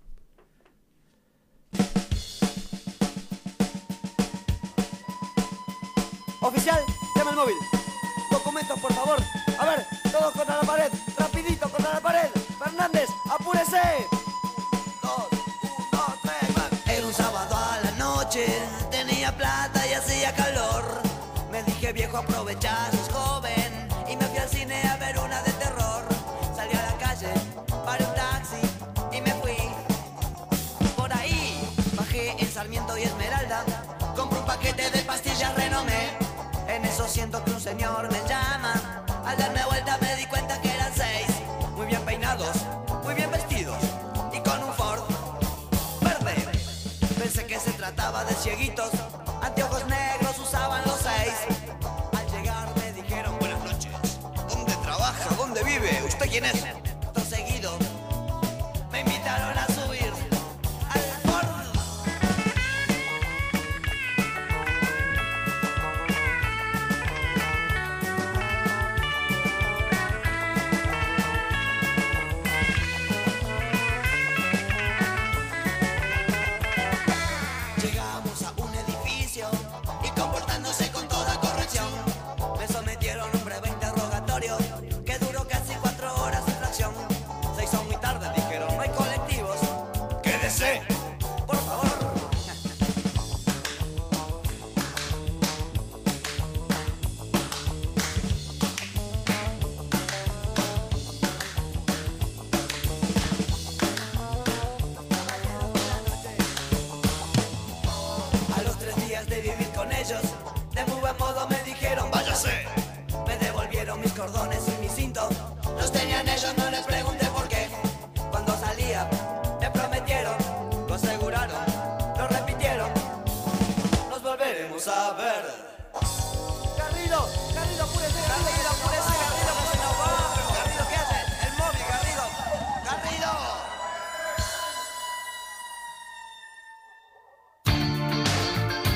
Oficial, 6.41 6.81
llama 7.17 7.31
el 7.31 7.37
móvil. 7.37 7.55
Documentos, 8.31 8.79
por 8.81 8.93
favor. 8.93 9.19
A 9.59 9.65
ver, 9.65 9.87
todos 10.11 10.33
contra 10.33 10.57
la 10.57 10.63
pared. 10.63 10.93
Rapidito 11.17 11.69
contra 11.69 11.95
la 11.95 12.01
pared. 12.01 12.31
Fernández, 12.59 13.09
apúrese. 13.31 13.81
Dos. 15.03 15.29
Era 16.87 17.07
un 17.07 17.15
sábado 17.15 17.57
a 17.57 17.81
la 17.85 17.91
noche. 17.93 18.47
Tenía 18.91 19.37
plata 19.37 19.87
y 19.87 19.93
hacía 19.93 20.35
calor. 20.35 21.01
Me 21.51 21.63
dije, 21.63 21.93
viejo, 21.93 22.19
aprovecha, 22.19 22.91
sos 22.91 23.09
joven. 23.15 23.42
Paquete 34.53 34.91
de 34.91 35.03
pastillas 35.05 35.55
renomé. 35.55 36.03
En 36.69 36.85
eso 36.85 37.09
siento 37.09 37.43
que 37.43 37.53
un 37.53 37.61
señor 37.61 38.11
me 38.13 38.21
llama. 38.29 39.03
Al 39.25 39.37
darme 39.39 39.65
vuelta 39.65 39.97
me 39.99 40.15
di 40.17 40.27
cuenta 40.27 40.61
que 40.61 40.69
eran 40.69 40.93
seis. 40.95 41.27
Muy 41.75 41.87
bien 41.87 42.03
peinados, 42.03 42.55
muy 43.03 43.15
bien 43.15 43.31
vestidos. 43.31 43.79
Y 44.31 44.41
con 44.41 44.63
un 44.63 44.73
Ford 44.75 45.05
verde. 46.03 46.53
Pensé 47.19 47.47
que 47.47 47.59
se 47.59 47.73
trataba 47.73 48.25
de 48.25 48.35
cieguitos. 48.35 48.91
Anteojos 49.43 49.87
negros 49.87 50.39
usaban 50.39 50.83
los 50.85 50.99
seis. 51.01 51.35
Al 52.19 52.27
llegar 52.33 52.69
me 52.77 52.93
dijeron 52.93 53.39
buenas 53.39 53.65
noches. 53.65 53.93
¿Dónde 54.51 54.75
trabaja? 54.83 55.35
¿Dónde 55.35 55.63
vive? 55.65 56.03
¿Usted 56.07 56.29
quién 56.29 56.45
es? 56.45 56.72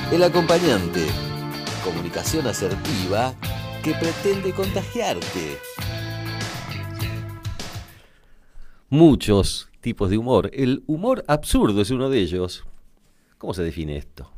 El 0.09 0.23
acompañante. 0.23 1.05
Comunicación 1.83 2.47
asertiva 2.47 3.35
que 3.83 3.93
pretende 3.93 4.53
contagiarte. 4.53 5.57
Muchos 8.87 9.69
tipos 9.81 10.09
de 10.09 10.17
humor. 10.17 10.49
El 10.53 10.85
humor 10.87 11.25
absurdo 11.27 11.81
es 11.81 11.91
uno 11.91 12.09
de 12.09 12.19
ellos. 12.19 12.63
¿Cómo 13.37 13.53
se 13.53 13.63
define 13.63 13.97
esto? 13.97 14.31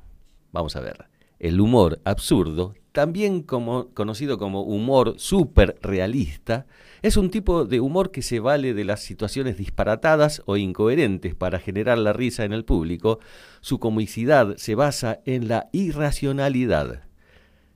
Vamos 0.52 0.76
a 0.76 0.80
ver. 0.80 1.06
El 1.38 1.62
humor 1.62 2.02
absurdo 2.04 2.74
también 3.00 3.44
como, 3.44 3.94
conocido 3.94 4.38
como 4.38 4.62
humor 4.62 5.14
súper 5.20 5.78
realista, 5.82 6.66
es 7.02 7.16
un 7.16 7.30
tipo 7.30 7.64
de 7.64 7.80
humor 7.80 8.12
que 8.12 8.22
se 8.22 8.42
vale 8.42 8.74
de 8.74 8.84
las 8.84 9.00
situaciones 9.00 9.58
disparatadas 9.58 10.42
o 10.48 10.58
incoherentes 10.58 11.34
para 11.34 11.60
generar 11.60 11.98
la 11.98 12.12
risa 12.12 12.44
en 12.44 12.52
el 12.52 12.66
público. 12.66 13.20
Su 13.62 13.80
comicidad 13.80 14.58
se 14.58 14.76
basa 14.76 15.22
en 15.24 15.48
la 15.48 15.70
irracionalidad. 15.72 17.04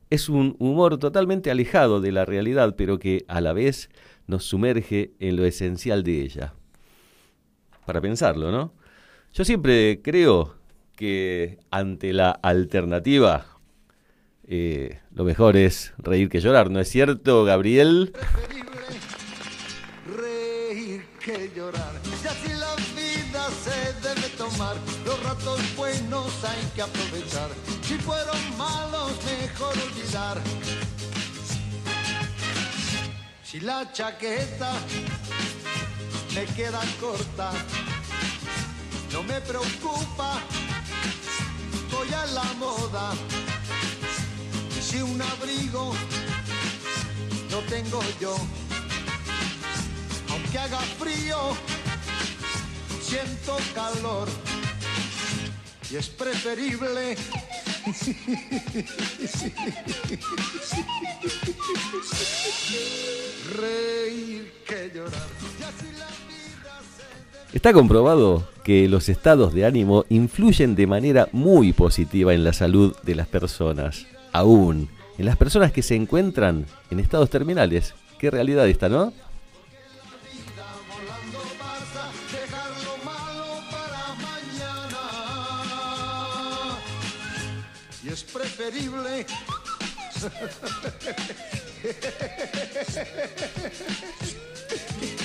Es 0.09 0.27
un 0.27 0.57
humor 0.59 0.97
totalmente 0.97 1.51
alejado 1.51 2.01
de 2.01 2.12
la 2.12 2.25
realidad, 2.25 2.75
pero 2.75 2.99
que 2.99 3.23
a 3.29 3.39
la 3.39 3.53
vez 3.53 3.89
nos 4.27 4.43
sumerge 4.43 5.13
en 5.19 5.38
lo 5.38 5.45
esencial 5.45 6.03
de 6.03 6.21
ella. 6.21 6.53
Para 7.86 8.01
pensarlo, 8.01 8.51
¿no? 8.51 8.73
Yo 9.31 9.45
siempre 9.45 10.01
creo 10.03 10.55
que 10.97 11.59
ante 11.71 12.12
la 12.12 12.31
alternativa, 12.31 13.53
eh, 14.47 14.99
lo 15.13 15.23
mejor 15.23 15.56
es 15.56 15.93
reír 15.97 16.29
que 16.29 16.41
llorar, 16.41 16.69
¿no 16.69 16.79
es 16.79 16.89
cierto, 16.89 17.45
Gabriel? 17.45 18.13
Reír 20.15 21.06
que 21.23 21.51
llorar. 21.56 21.93
Y 22.06 22.27
así 22.27 22.53
la 22.60 22.75
vida 22.95 23.47
se 23.63 24.08
debe 24.08 24.27
tomar. 24.38 24.75
Los 25.06 25.23
ratos 25.23 25.62
buenos 25.77 26.43
hay 26.43 26.65
que 26.75 26.82
aprovechar. 26.82 27.49
Si 27.84 27.95
fueron 27.95 28.58
malos, 28.58 29.13
mejor 29.25 29.73
olvidar. 29.77 30.41
Si 33.43 33.60
la 33.60 33.91
chaqueta 33.93 34.73
me 36.36 36.45
queda 36.56 36.82
corta, 36.99 37.51
no 39.13 39.21
me 39.23 39.39
preocupa, 39.41 40.41
voy 41.91 42.13
a 42.13 42.25
la 42.25 42.43
moda. 42.53 43.13
Si 44.93 45.01
un 45.01 45.19
abrigo 45.19 45.91
no 47.49 47.58
tengo 47.67 47.99
yo, 48.21 48.36
aunque 50.29 50.60
haga 50.60 50.77
frío, 50.77 51.38
siento 53.01 53.58
calor. 53.73 54.27
Y 55.89 55.95
es 55.95 56.10
preferible 56.10 57.17
reír 63.58 64.53
que 64.67 64.91
llorar. 64.93 65.27
Está 67.51 67.73
comprobado 67.73 68.47
que 68.63 68.88
los 68.88 69.10
estados 69.10 69.56
de 69.56 69.65
ánimo 69.65 70.06
influyen 70.10 70.75
de 70.75 70.86
manera 70.86 71.29
muy 71.32 71.73
positiva 71.73 72.36
en 72.36 72.43
la 72.43 72.53
salud 72.53 72.95
de 73.01 73.15
las 73.15 73.27
personas, 73.27 74.06
aún 74.34 74.89
en 75.17 75.26
las 75.26 75.38
personas 75.38 75.72
que 75.72 75.82
se 75.82 75.96
encuentran 75.96 76.65
en 76.89 77.00
estados 77.00 77.30
terminales. 77.30 77.93
Qué 78.19 78.30
realidad 78.30 78.67
esta, 78.67 78.89
¿no? 78.89 79.13
volando 80.86 81.39
pasa, 81.60 82.12
dejar 82.32 82.72
lo 82.84 82.98
malo 83.06 83.62
para 83.72 84.02
mañana. 84.28 85.02
Y 88.04 88.10
es 88.10 88.24
preferible 88.24 89.26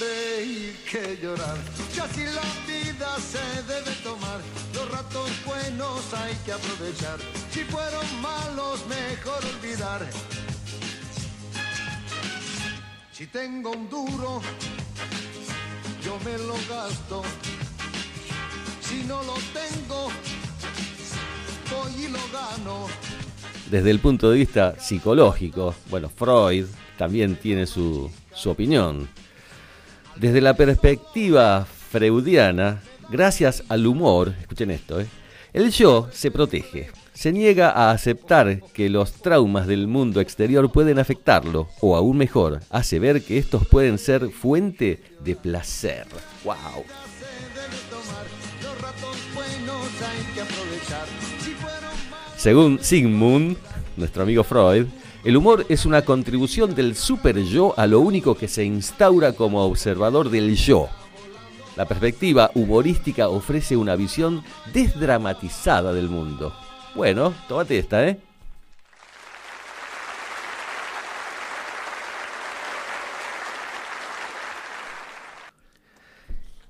reír 0.00 0.76
que 0.90 1.18
llorar. 1.22 1.56
Y 1.94 1.98
así 2.00 2.24
la 2.24 2.42
vida 2.66 3.16
se 3.18 3.62
debe 3.72 3.92
tomar. 4.02 4.40
Los 4.74 4.90
ratos 4.90 5.30
buenos 5.44 6.14
hay 6.14 6.34
que 6.44 6.52
aprovechar. 6.52 7.18
Si 7.50 7.60
fueron 7.64 8.06
malos, 8.20 8.84
mejor 8.86 9.40
olvidar. 9.44 10.06
Si 13.12 13.26
tengo 13.26 13.70
un 13.72 13.88
duro, 13.90 14.40
yo 16.02 16.18
me 16.24 16.38
lo 16.38 16.54
gasto. 16.68 17.22
Si 18.80 19.04
no 19.04 19.22
lo 19.22 19.34
tengo, 19.52 20.08
voy 21.70 22.04
y 22.04 22.08
lo 22.08 22.18
gano. 22.32 22.86
Desde 23.70 23.90
el 23.90 24.00
punto 24.00 24.30
de 24.30 24.38
vista 24.38 24.74
psicológico, 24.80 25.74
bueno, 25.90 26.08
Freud 26.08 26.66
también 26.96 27.36
tiene 27.36 27.66
su, 27.66 28.10
su 28.34 28.50
opinión. 28.50 29.08
Desde 30.20 30.42
la 30.42 30.52
perspectiva 30.52 31.64
freudiana, 31.64 32.82
gracias 33.08 33.64
al 33.70 33.86
humor, 33.86 34.34
escuchen 34.38 34.70
esto, 34.70 35.00
¿eh? 35.00 35.06
el 35.54 35.70
yo 35.70 36.10
se 36.12 36.30
protege, 36.30 36.90
se 37.14 37.32
niega 37.32 37.70
a 37.70 37.90
aceptar 37.90 38.60
que 38.74 38.90
los 38.90 39.14
traumas 39.14 39.66
del 39.66 39.86
mundo 39.86 40.20
exterior 40.20 40.70
pueden 40.70 40.98
afectarlo, 40.98 41.70
o 41.80 41.96
aún 41.96 42.18
mejor, 42.18 42.60
hace 42.68 42.98
ver 42.98 43.22
que 43.22 43.38
estos 43.38 43.66
pueden 43.66 43.96
ser 43.96 44.28
fuente 44.28 45.02
de 45.24 45.36
placer. 45.36 46.06
¡Wow! 46.44 46.84
Según 52.36 52.78
Sigmund, 52.82 53.56
nuestro 53.96 54.24
amigo 54.24 54.44
Freud, 54.44 54.86
el 55.22 55.36
humor 55.36 55.66
es 55.68 55.84
una 55.84 56.02
contribución 56.02 56.74
del 56.74 56.96
super 56.96 57.38
yo 57.42 57.74
a 57.78 57.86
lo 57.86 58.00
único 58.00 58.34
que 58.34 58.48
se 58.48 58.64
instaura 58.64 59.34
como 59.34 59.62
observador 59.64 60.30
del 60.30 60.56
yo. 60.56 60.88
La 61.76 61.84
perspectiva 61.84 62.50
humorística 62.54 63.28
ofrece 63.28 63.76
una 63.76 63.96
visión 63.96 64.42
desdramatizada 64.72 65.92
del 65.92 66.08
mundo. 66.08 66.54
Bueno, 66.94 67.34
tómate 67.48 67.78
esta, 67.78 68.08
¿eh? 68.08 68.18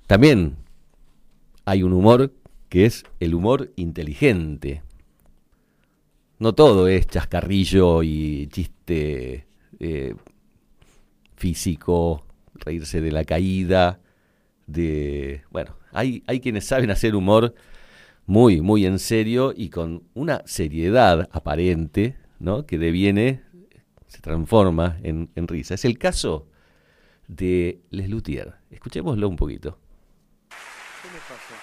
También 0.07 0.57
hay 1.63 1.83
un 1.83 1.93
humor 1.93 2.33
que 2.67 2.85
es 2.85 3.05
el 3.21 3.33
humor 3.33 3.71
inteligente. 3.77 4.81
No 6.41 6.55
todo 6.55 6.87
es 6.87 7.05
chascarrillo 7.05 8.01
y 8.01 8.47
chiste 8.47 9.45
eh, 9.79 10.15
físico, 11.35 12.25
reírse 12.55 12.99
de 12.99 13.11
la 13.11 13.25
caída, 13.25 13.99
de... 14.65 15.43
Bueno, 15.51 15.77
hay, 15.91 16.23
hay 16.25 16.39
quienes 16.39 16.65
saben 16.65 16.89
hacer 16.89 17.15
humor 17.15 17.53
muy, 18.25 18.59
muy 18.59 18.87
en 18.87 18.97
serio 18.97 19.53
y 19.55 19.69
con 19.69 20.01
una 20.15 20.41
seriedad 20.47 21.29
aparente, 21.31 22.17
¿no? 22.39 22.65
Que 22.65 22.79
deviene, 22.79 23.43
se 24.07 24.21
transforma 24.21 24.97
en, 25.03 25.29
en 25.35 25.47
risa. 25.47 25.75
Es 25.75 25.85
el 25.85 25.99
caso 25.99 26.47
de 27.27 27.81
Les 27.91 28.09
Luthier. 28.09 28.55
Escuchémoslo 28.71 29.29
un 29.29 29.35
poquito. 29.35 29.77
¿Qué 31.03 31.07
le 31.07 31.19
pasa? 31.19 31.53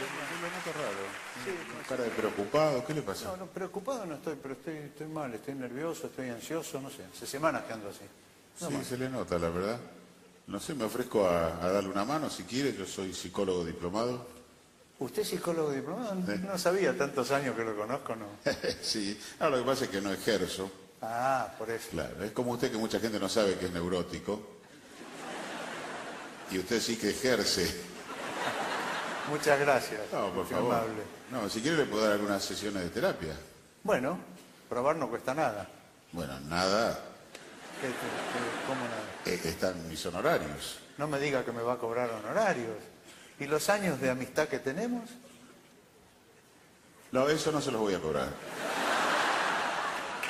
Lo, 0.00 0.06
lo 0.42 0.48
noto 0.56 0.72
raro. 0.72 1.81
Cara 1.92 2.04
de 2.04 2.10
preocupado, 2.10 2.86
¿qué 2.86 2.94
le 2.94 3.02
pasa? 3.02 3.26
No, 3.26 3.36
no, 3.36 3.46
preocupado 3.46 4.06
no 4.06 4.14
estoy, 4.14 4.38
pero 4.40 4.54
estoy, 4.54 4.76
estoy 4.76 5.06
mal, 5.08 5.34
estoy 5.34 5.54
nervioso, 5.54 6.06
estoy 6.06 6.30
ansioso, 6.30 6.80
no 6.80 6.88
sé. 6.88 7.04
Hace 7.14 7.26
semanas 7.26 7.64
que 7.64 7.74
ando 7.74 7.90
así. 7.90 8.04
No 8.62 8.68
sí, 8.68 8.74
más. 8.74 8.86
se 8.86 8.96
le 8.96 9.10
nota, 9.10 9.38
la 9.38 9.50
verdad. 9.50 9.78
No 10.46 10.58
sé, 10.58 10.74
me 10.74 10.84
ofrezco 10.84 11.26
a, 11.26 11.62
a 11.62 11.70
darle 11.70 11.90
una 11.90 12.06
mano 12.06 12.30
si 12.30 12.44
quiere. 12.44 12.72
Yo 12.74 12.86
soy 12.86 13.12
psicólogo 13.12 13.62
diplomado. 13.62 14.26
¿Usted 15.00 15.20
es 15.20 15.28
psicólogo 15.28 15.70
diplomado? 15.70 16.14
No, 16.14 16.36
no 16.36 16.58
sabía, 16.58 16.96
tantos 16.96 17.30
años 17.30 17.54
que 17.54 17.62
lo 17.62 17.76
conozco, 17.76 18.16
¿no? 18.16 18.26
sí, 18.82 19.18
no, 19.38 19.50
lo 19.50 19.58
que 19.58 19.64
pasa 19.64 19.84
es 19.84 19.90
que 19.90 20.00
no 20.00 20.12
ejerzo. 20.12 20.70
Ah, 21.02 21.52
por 21.58 21.68
eso. 21.68 21.88
Claro, 21.90 22.24
es 22.24 22.32
como 22.32 22.52
usted 22.52 22.70
que 22.72 22.78
mucha 22.78 23.00
gente 23.00 23.20
no 23.20 23.28
sabe 23.28 23.58
que 23.58 23.66
es 23.66 23.72
neurótico. 23.72 24.40
Y 26.50 26.58
usted 26.58 26.80
sí 26.80 26.96
que 26.96 27.10
ejerce. 27.10 27.91
Muchas 29.30 29.58
gracias. 29.60 30.00
No, 30.12 30.30
por 30.30 30.46
Qué 30.48 30.54
favor. 30.54 30.74
amable. 30.74 31.02
No, 31.30 31.48
si 31.48 31.60
quiere 31.60 31.78
le 31.78 31.84
puedo 31.86 32.02
dar 32.04 32.12
algunas 32.12 32.42
sesiones 32.44 32.82
de 32.82 32.90
terapia. 32.90 33.34
Bueno, 33.82 34.18
probar 34.68 34.96
no 34.96 35.08
cuesta 35.08 35.34
nada. 35.34 35.68
Bueno, 36.12 36.38
nada, 36.40 36.98
¿Qué- 37.80 37.86
qué- 37.88 37.92
qué- 37.94 38.66
¿Cómo 38.66 38.80
nada? 38.84 39.02
eh, 39.26 39.40
están 39.44 39.88
mis 39.88 40.04
honorarios. 40.06 40.78
No 40.98 41.08
me 41.08 41.18
diga 41.18 41.44
que 41.44 41.52
me 41.52 41.62
va 41.62 41.74
a 41.74 41.78
cobrar 41.78 42.10
honorarios. 42.10 42.76
¿Y 43.40 43.46
los 43.46 43.68
años 43.70 44.00
de 44.00 44.10
amistad 44.10 44.46
que 44.48 44.58
tenemos? 44.58 45.08
No, 47.12 47.28
eso 47.28 47.50
no 47.50 47.60
se 47.60 47.70
los 47.72 47.80
voy 47.80 47.94
a 47.94 48.00
cobrar. 48.00 48.28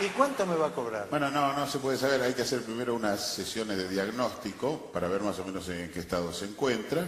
¿Y 0.00 0.07
cuánto 0.11 0.46
me 0.46 0.55
va 0.57 0.68
a 0.68 0.72
cobrar? 0.72 1.09
Bueno, 1.11 1.31
no, 1.31 1.52
no 1.52 1.66
se 1.68 1.78
puede 1.78 1.98
saber. 1.98 2.22
Hay 2.22 2.33
que 2.35 2.42
hacer 2.42 2.62
primero 2.62 2.94
unas 2.94 3.20
sesiones 3.35 3.76
de 3.76 3.88
diagnóstico 3.88 4.90
para 4.92 5.09
ver 5.09 5.20
más 5.20 5.38
o 5.38 5.44
menos 5.44 5.68
en 5.68 5.90
qué 5.92 6.00
estado 6.00 6.33
se 6.33 6.46
encuentra 6.46 7.05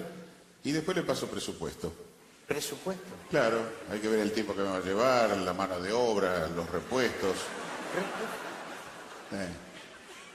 y 0.65 0.73
después 0.73 0.97
le 0.97 1.03
paso 1.03 1.29
presupuesto. 1.29 1.93
¿Presupuesto? 2.47 3.05
Claro, 3.31 3.61
hay 3.91 4.01
que 4.01 4.09
ver 4.09 4.21
el 4.21 4.33
tiempo 4.33 4.55
que 4.55 4.63
me 4.63 4.69
va 4.69 4.77
a 4.77 4.81
llevar, 4.81 5.37
la 5.37 5.53
mano 5.53 5.81
de 5.81 5.93
obra, 5.93 6.47
los 6.49 6.69
repuestos. 6.69 7.37
Eh, 9.33 9.49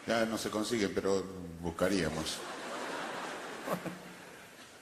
ya 0.08 0.26
no 0.26 0.38
se 0.38 0.50
consiguen, 0.50 0.94
pero 0.94 1.24
buscaríamos. 1.62 2.38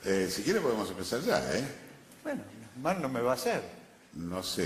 Eh, 0.06 0.30
si 0.32 0.44
quiere 0.44 0.62
podemos 0.62 0.90
empezar 0.90 1.20
ya, 1.20 1.38
¿eh? 1.54 1.68
Bueno, 2.24 2.42
mal 2.82 3.02
no 3.02 3.10
me 3.10 3.20
va 3.20 3.32
a 3.32 3.34
hacer. 3.34 3.62
No 4.14 4.42
sé. 4.42 4.64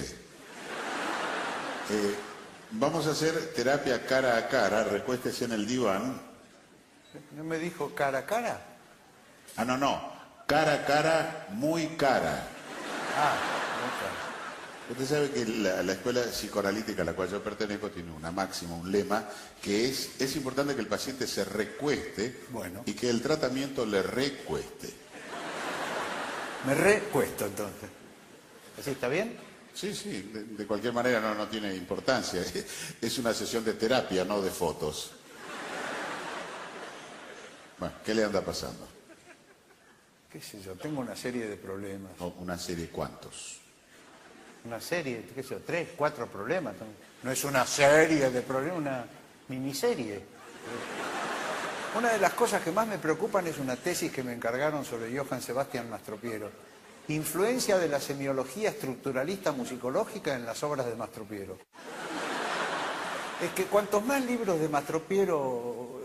Eh, 1.90 2.16
Vamos 2.74 3.06
a 3.06 3.12
hacer 3.12 3.54
terapia 3.54 4.06
cara 4.06 4.38
a 4.38 4.48
cara, 4.48 4.86
recuéstese 4.86 5.44
en 5.44 5.52
el 5.52 5.68
diván. 5.68 6.22
¿No 7.36 7.44
me 7.44 7.60
dijo 7.60 7.94
cara 7.94 8.20
a 8.20 8.26
cara? 8.26 8.62
Ah, 9.58 9.66
no, 9.66 9.78
no. 9.78 10.21
Cara 10.52 10.74
a 10.74 10.86
cara, 10.86 11.48
muy 11.52 11.88
cara. 11.96 12.44
Ah, 13.18 13.38
Usted 14.90 15.06
sabe 15.06 15.30
que 15.32 15.46
la, 15.46 15.82
la 15.82 15.94
escuela 15.94 16.22
psicoanalítica 16.24 17.04
a 17.04 17.06
la 17.06 17.14
cual 17.14 17.30
yo 17.30 17.42
pertenezco 17.42 17.90
tiene 17.90 18.12
una 18.12 18.32
máxima, 18.32 18.76
un 18.76 18.92
lema, 18.92 19.24
que 19.62 19.88
es, 19.88 20.20
es 20.20 20.36
importante 20.36 20.76
que 20.76 20.82
el 20.82 20.88
paciente 20.88 21.26
se 21.26 21.46
recueste 21.46 22.42
Bueno. 22.50 22.84
y 22.86 22.92
que 22.92 23.10
el 23.10 23.22
tratamiento 23.22 23.86
le 23.86 24.04
recueste. 24.04 24.90
me 26.68 26.76
recuesto 26.76 27.46
entonces. 27.46 27.90
¿Así 28.78 28.90
está 28.92 29.08
bien? 29.08 29.38
Sí, 29.74 29.96
sí, 29.96 30.30
de, 30.34 30.44
de 30.44 30.68
cualquier 30.68 30.92
manera 30.92 31.22
no, 31.22 31.34
no 31.34 31.48
tiene 31.48 31.74
importancia. 31.74 32.44
Es 33.02 33.18
una 33.18 33.34
sesión 33.34 33.64
de 33.64 33.76
terapia, 33.76 34.26
no 34.26 34.42
de 34.42 34.52
fotos. 34.52 35.12
Bueno, 37.80 37.96
¿qué 38.04 38.14
le 38.14 38.26
anda 38.26 38.42
pasando? 38.42 38.92
¿Qué 40.32 40.40
sé 40.40 40.62
yo? 40.62 40.76
Tengo 40.76 41.02
una 41.02 41.16
serie 41.16 41.46
de 41.46 41.58
problemas. 41.58 42.14
Una 42.40 42.58
serie, 42.58 42.88
¿cuántos? 42.88 43.60
Una 44.64 44.80
serie, 44.80 45.26
qué 45.36 45.44
sé 45.44 45.50
yo, 45.50 45.58
tres, 45.66 45.90
cuatro 45.96 46.28
problemas. 46.28 46.76
No 47.24 47.32
es 47.32 47.44
una 47.44 47.66
serie 47.66 48.30
de 48.30 48.42
problemas, 48.42 48.78
una 48.78 49.06
miniserie. 49.50 50.22
Una 51.98 52.14
de 52.14 52.20
las 52.20 52.32
cosas 52.34 52.62
que 52.62 52.72
más 52.72 52.88
me 52.88 52.98
preocupan 52.98 53.46
es 53.48 53.58
una 53.58 53.76
tesis 53.76 54.10
que 54.10 54.24
me 54.24 54.32
encargaron 54.32 54.86
sobre 54.86 55.18
Johann 55.18 55.42
Sebastian 55.42 55.90
Mastropiero. 55.90 56.50
Influencia 57.10 57.78
de 57.78 57.90
la 57.90 58.00
semiología 58.00 58.70
estructuralista 58.70 59.52
musicológica 59.52 60.34
en 60.36 60.46
las 60.46 60.64
obras 60.64 60.86
de 60.86 60.96
Mastropiero. 60.96 61.58
Es 63.44 63.52
que 63.52 63.66
cuantos 63.66 64.06
más 64.06 64.24
libros 64.24 64.62
de 64.62 64.70
Mastropiero 64.70 65.40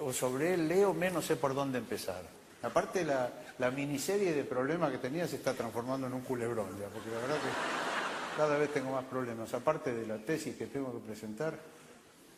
o 0.03 0.13
sobre 0.13 0.55
él 0.55 0.67
leo, 0.67 0.93
menos 0.95 1.27
sé 1.27 1.37
por 1.37 1.55
dónde 1.55 1.79
empezar. 1.79 2.23
Aparte, 2.63 3.05
la, 3.05 3.31
la 3.59 3.71
miniserie 3.71 4.33
de 4.33 4.45
problemas 4.45 4.91
que 4.91 4.99
tenía 4.99 5.27
se 5.27 5.37
está 5.37 5.55
transformando 5.55 6.07
en 6.07 6.13
un 6.13 6.23
culebrón, 6.23 6.79
ya, 6.79 6.89
porque 6.89 7.11
la 7.11 7.19
verdad 7.19 7.37
que 7.37 8.37
cada 8.37 8.59
vez 8.59 8.73
tengo 8.73 8.93
más 8.93 9.05
problemas. 9.05 9.53
Aparte 9.55 9.95
de 9.95 10.07
la 10.07 10.19
tesis 10.19 10.57
que 10.57 10.67
tengo 10.67 10.93
que 10.93 11.07
presentar, 11.07 11.59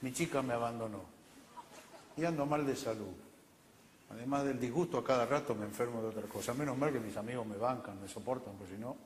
mi 0.00 0.12
chica 0.12 0.42
me 0.42 0.54
abandonó. 0.54 1.02
Y 2.16 2.24
ando 2.24 2.46
mal 2.46 2.66
de 2.66 2.76
salud. 2.76 3.14
Además 4.10 4.44
del 4.44 4.58
disgusto, 4.58 4.98
a 4.98 5.04
cada 5.04 5.26
rato 5.26 5.54
me 5.54 5.66
enfermo 5.66 6.00
de 6.00 6.08
otra 6.08 6.22
cosa. 6.22 6.54
Menos 6.54 6.78
mal 6.78 6.92
que 6.92 7.00
mis 7.00 7.16
amigos 7.16 7.46
me 7.46 7.56
bancan, 7.56 8.00
me 8.00 8.08
soportan, 8.08 8.54
porque 8.54 8.74
si 8.74 8.80
no... 8.80 8.96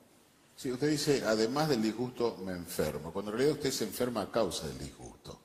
Sí, 0.54 0.70
usted 0.70 0.90
dice, 0.90 1.24
además 1.26 1.70
del 1.70 1.82
disgusto 1.82 2.36
me 2.44 2.52
enfermo, 2.52 3.10
cuando 3.10 3.30
en 3.32 3.38
realidad 3.38 3.56
usted 3.56 3.70
se 3.70 3.84
enferma 3.84 4.20
a 4.20 4.30
causa 4.30 4.68
del 4.68 4.78
disgusto. 4.78 5.40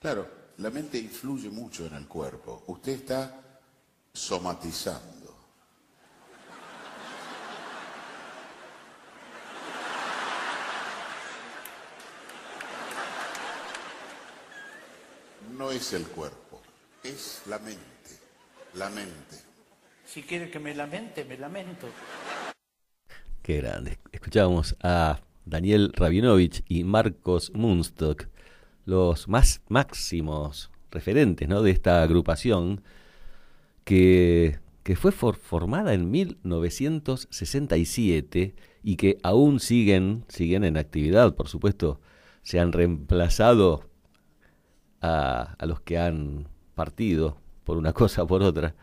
Claro, 0.00 0.28
la 0.58 0.70
mente 0.70 0.98
influye 0.98 1.48
mucho 1.50 1.86
en 1.86 1.94
el 1.94 2.06
cuerpo. 2.06 2.64
Usted 2.66 2.92
está 2.92 3.40
somatizando. 4.12 5.13
No 15.56 15.70
es 15.70 15.92
el 15.92 16.02
cuerpo, 16.04 16.60
es 17.02 17.42
la 17.48 17.58
mente. 17.58 17.80
La 18.74 18.88
mente. 18.90 19.36
Si 20.04 20.22
quiere 20.22 20.50
que 20.50 20.58
me 20.58 20.74
lamente, 20.74 21.24
me 21.24 21.38
lamento. 21.38 21.86
Qué 23.42 23.58
grande. 23.58 23.98
Escuchábamos 24.12 24.76
a 24.82 25.20
Daniel 25.44 25.92
Rabinovich 25.94 26.64
y 26.68 26.84
Marcos 26.84 27.52
Munstock, 27.54 28.26
los 28.84 29.28
más 29.28 29.62
máximos 29.68 30.70
referentes 30.90 31.48
¿no? 31.48 31.62
de 31.62 31.70
esta 31.70 32.02
agrupación 32.02 32.82
que, 33.84 34.58
que 34.82 34.96
fue 34.96 35.12
for- 35.12 35.36
formada 35.36 35.94
en 35.94 36.10
1967 36.10 38.54
y 38.82 38.96
que 38.96 39.18
aún 39.22 39.60
siguen, 39.60 40.24
siguen 40.28 40.64
en 40.64 40.76
actividad, 40.76 41.34
por 41.34 41.48
supuesto, 41.48 42.00
se 42.42 42.60
han 42.60 42.72
reemplazado 42.72 43.88
a, 45.04 45.66
los 45.66 45.80
que 45.80 45.98
han 45.98 46.48
partido 46.74 47.36
por 47.64 47.76
una 47.76 47.92
cosa 48.00 48.22
o 48.22 48.26
por 48.26 48.42
otra 48.42 48.74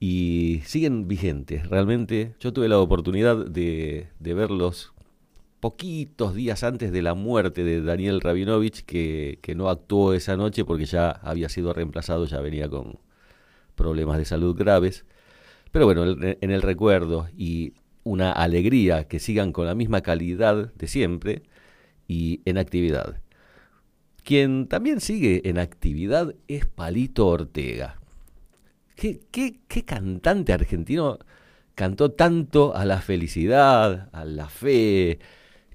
y 0.00 0.62
siguen 0.64 1.08
vigentes. 1.08 1.68
Realmente 1.68 2.34
yo 2.40 2.52
tuve 2.52 2.68
la 2.68 2.78
oportunidad 2.78 3.36
de, 3.46 4.08
de 4.20 4.34
verlos 4.34 4.92
poquitos 5.60 6.34
días 6.34 6.62
antes 6.62 6.92
de 6.92 7.02
la 7.02 7.14
muerte 7.14 7.64
de 7.64 7.82
Daniel 7.82 8.20
Rabinovich, 8.20 8.84
que, 8.84 9.40
que 9.42 9.56
no 9.56 9.68
actuó 9.68 10.14
esa 10.14 10.36
noche 10.36 10.64
porque 10.64 10.84
ya 10.84 11.10
había 11.10 11.48
sido 11.48 11.72
reemplazado, 11.72 12.26
ya 12.26 12.40
venía 12.40 12.68
con 12.68 13.00
problemas 13.74 14.18
de 14.18 14.24
salud 14.24 14.56
graves. 14.56 15.04
Pero 15.72 15.84
bueno, 15.86 16.04
en 16.04 16.38
en 16.40 16.50
el 16.50 16.62
recuerdo 16.62 17.28
y 17.36 17.74
una 18.04 18.32
alegría 18.32 19.04
que 19.08 19.18
sigan 19.18 19.52
con 19.52 19.66
la 19.66 19.74
misma 19.74 20.00
calidad 20.00 20.72
de 20.74 20.86
siempre 20.86 21.42
y 22.06 22.40
en 22.44 22.58
actividad. 22.58 23.20
Quien 24.28 24.66
también 24.68 25.00
sigue 25.00 25.48
en 25.48 25.56
actividad 25.56 26.34
es 26.48 26.66
Palito 26.66 27.26
Ortega. 27.28 27.98
¿Qué, 28.94 29.22
qué, 29.30 29.60
qué 29.66 29.86
cantante 29.86 30.52
argentino 30.52 31.18
cantó 31.74 32.10
tanto 32.10 32.76
a 32.76 32.84
la 32.84 33.00
felicidad, 33.00 34.10
a 34.12 34.26
la 34.26 34.50
fe? 34.50 35.18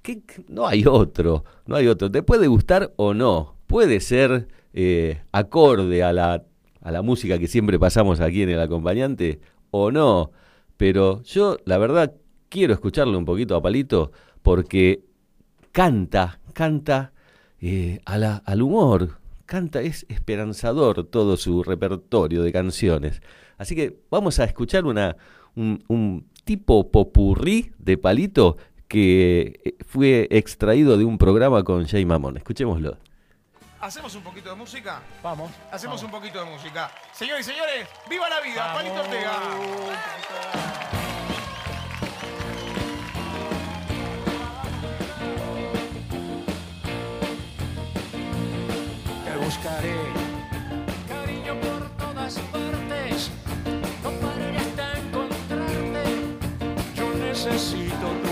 ¿Qué- 0.04 0.22
no 0.50 0.68
hay 0.68 0.86
otro, 0.86 1.44
no 1.66 1.76
hay 1.76 1.88
otro. 1.88 2.12
Te 2.12 2.22
puede 2.22 2.46
gustar 2.46 2.94
o 2.96 3.16
no, 3.16 3.58
puede 3.66 4.00
ser 4.02 4.48
eh, 4.74 5.24
acorde 5.32 6.04
a 6.04 6.14
la, 6.14 6.44
a 6.82 6.92
la 6.92 7.02
música 7.02 7.40
que 7.40 7.48
siempre 7.48 7.80
pasamos 7.80 8.20
aquí 8.20 8.44
en 8.44 8.50
el 8.50 8.60
acompañante 8.60 9.40
o 9.72 9.90
no. 9.90 10.30
Pero 10.78 11.24
yo, 11.24 11.58
la 11.66 11.80
verdad, 11.80 12.14
quiero 12.50 12.74
escucharle 12.76 13.18
un 13.18 13.26
poquito 13.26 13.56
a 13.56 13.64
Palito 13.64 14.12
porque 14.44 15.02
canta, 15.72 16.40
canta 16.54 17.14
eh, 17.66 18.02
a 18.06 18.18
la- 18.18 18.42
al 18.46 18.62
humor, 18.62 19.18
canta, 19.46 19.80
es 19.82 20.06
esperanzador 20.10 21.06
todo 21.06 21.38
su 21.38 21.64
repertorio 21.64 22.44
de 22.44 22.52
canciones. 22.52 23.22
Así 23.58 23.74
que 23.76 24.00
vamos 24.12 24.40
a 24.40 24.44
escuchar 24.44 24.86
una, 24.86 25.16
un, 25.56 25.82
un 25.88 26.28
tipo 26.44 26.92
popurrí 26.92 27.72
de 27.78 27.98
Palito 27.98 28.58
que 28.90 29.62
eh, 29.64 29.76
fue 29.88 30.28
extraído 30.30 30.98
de 30.98 31.06
un 31.06 31.18
programa 31.18 31.64
con 31.64 31.86
Jay 31.88 32.06
Mamón. 32.06 32.36
Escuchémoslo. 32.38 32.98
¿Hacemos 33.80 34.14
un 34.16 34.24
poquito 34.24 34.50
de 34.50 34.56
música? 34.56 35.02
Vamos. 35.22 35.52
Hacemos 35.72 36.02
vamos. 36.02 36.04
un 36.04 36.20
poquito 36.20 36.44
de 36.44 36.52
música. 36.52 36.92
Señores 37.14 37.48
y 37.48 37.52
señores, 37.52 37.88
¡viva 38.10 38.30
la 38.30 38.40
vida! 38.42 38.74
Palito 38.74 38.96
Ortega. 38.96 39.32
Buscaré, 49.44 49.96
cariño 51.08 51.54
por 51.60 51.90
todas 51.98 52.40
partes. 52.52 53.32
No 54.04 54.12
pararé 54.22 54.58
hasta 54.58 55.00
encontrarte. 55.00 56.04
Yo 56.96 57.14
necesito 57.14 58.23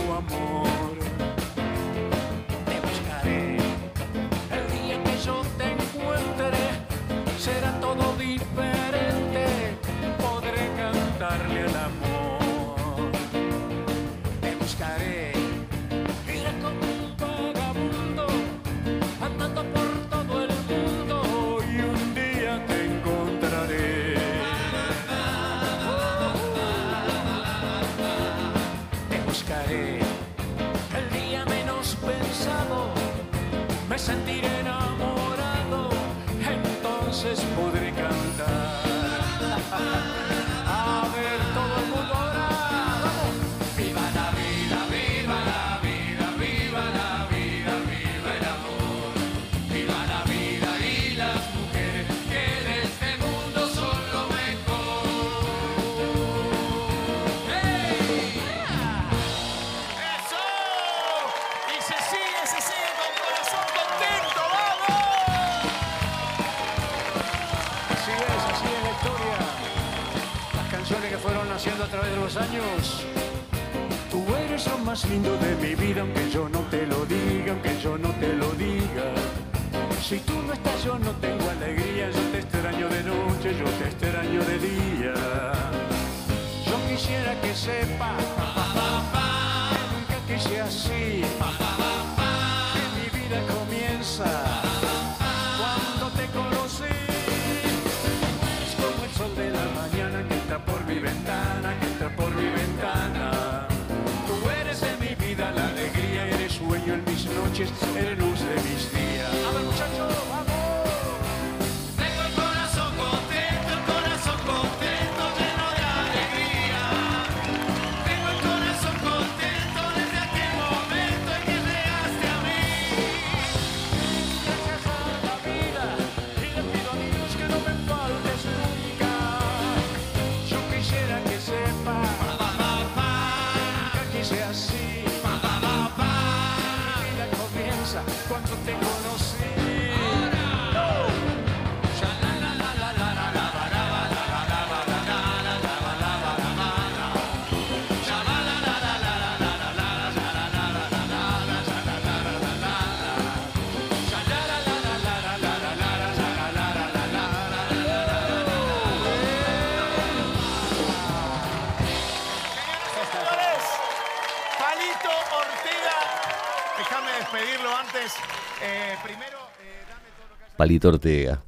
Palito 170.61 170.89
Ortega. 170.89 171.41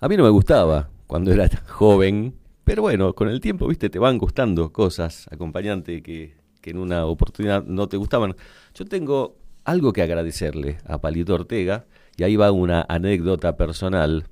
A 0.00 0.08
mí 0.08 0.16
no 0.16 0.24
me 0.24 0.30
gustaba 0.30 0.90
cuando 1.06 1.30
era 1.30 1.48
joven, 1.68 2.34
pero 2.64 2.82
bueno, 2.82 3.14
con 3.14 3.28
el 3.28 3.38
tiempo, 3.38 3.68
viste, 3.68 3.88
te 3.88 4.00
van 4.00 4.18
gustando 4.18 4.72
cosas, 4.72 5.28
acompañante, 5.30 6.02
que, 6.02 6.34
en 6.64 6.76
una 6.76 7.06
oportunidad 7.06 7.62
no 7.62 7.88
te 7.88 7.96
gustaban. 7.96 8.34
Yo 8.74 8.84
tengo 8.84 9.36
algo 9.62 9.92
que 9.92 10.02
agradecerle 10.02 10.78
a 10.84 11.00
Palito 11.00 11.34
Ortega, 11.34 11.86
y 12.16 12.24
ahí 12.24 12.34
va 12.34 12.50
una 12.50 12.84
anécdota 12.88 13.56
personal. 13.56 14.24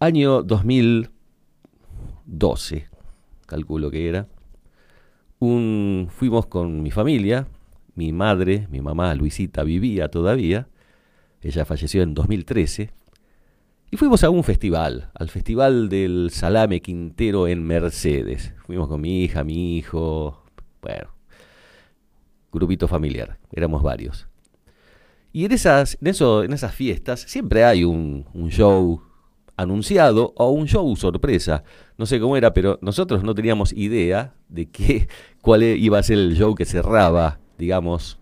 Año 0.00 0.42
2012, 0.42 2.88
calculo 3.44 3.90
que 3.90 4.08
era. 4.08 4.26
Un, 5.38 6.08
fuimos 6.10 6.46
con 6.46 6.82
mi 6.82 6.90
familia, 6.90 7.46
mi 7.94 8.10
madre, 8.10 8.68
mi 8.70 8.80
mamá 8.80 9.14
Luisita 9.14 9.64
vivía 9.64 10.08
todavía, 10.08 10.66
ella 11.42 11.64
falleció 11.64 12.02
en 12.02 12.14
2013, 12.14 12.90
y 13.90 13.98
fuimos 13.98 14.24
a 14.24 14.30
un 14.30 14.42
festival, 14.42 15.10
al 15.14 15.28
festival 15.28 15.90
del 15.90 16.30
Salame 16.32 16.80
Quintero 16.80 17.46
en 17.46 17.62
Mercedes. 17.62 18.54
Fuimos 18.64 18.88
con 18.88 19.02
mi 19.02 19.22
hija, 19.22 19.44
mi 19.44 19.76
hijo, 19.76 20.42
bueno, 20.80 21.10
grupito 22.50 22.88
familiar, 22.88 23.38
éramos 23.52 23.82
varios. 23.82 24.28
Y 25.30 25.44
en 25.44 25.52
esas, 25.52 25.98
en 26.00 26.06
eso, 26.06 26.42
en 26.42 26.54
esas 26.54 26.74
fiestas 26.74 27.20
siempre 27.20 27.64
hay 27.64 27.84
un, 27.84 28.24
un 28.32 28.50
show 28.50 29.02
anunciado 29.58 30.32
o 30.36 30.50
un 30.50 30.66
show 30.66 30.96
sorpresa. 30.96 31.62
No 31.98 32.06
sé 32.06 32.18
cómo 32.18 32.38
era, 32.38 32.54
pero 32.54 32.78
nosotros 32.80 33.22
no 33.22 33.34
teníamos 33.34 33.74
idea 33.74 34.34
de 34.48 34.70
qué, 34.70 35.06
cuál 35.42 35.62
iba 35.64 35.98
a 35.98 36.02
ser 36.02 36.16
el 36.16 36.34
show 36.34 36.54
que 36.54 36.64
cerraba, 36.64 37.40
digamos, 37.58 38.18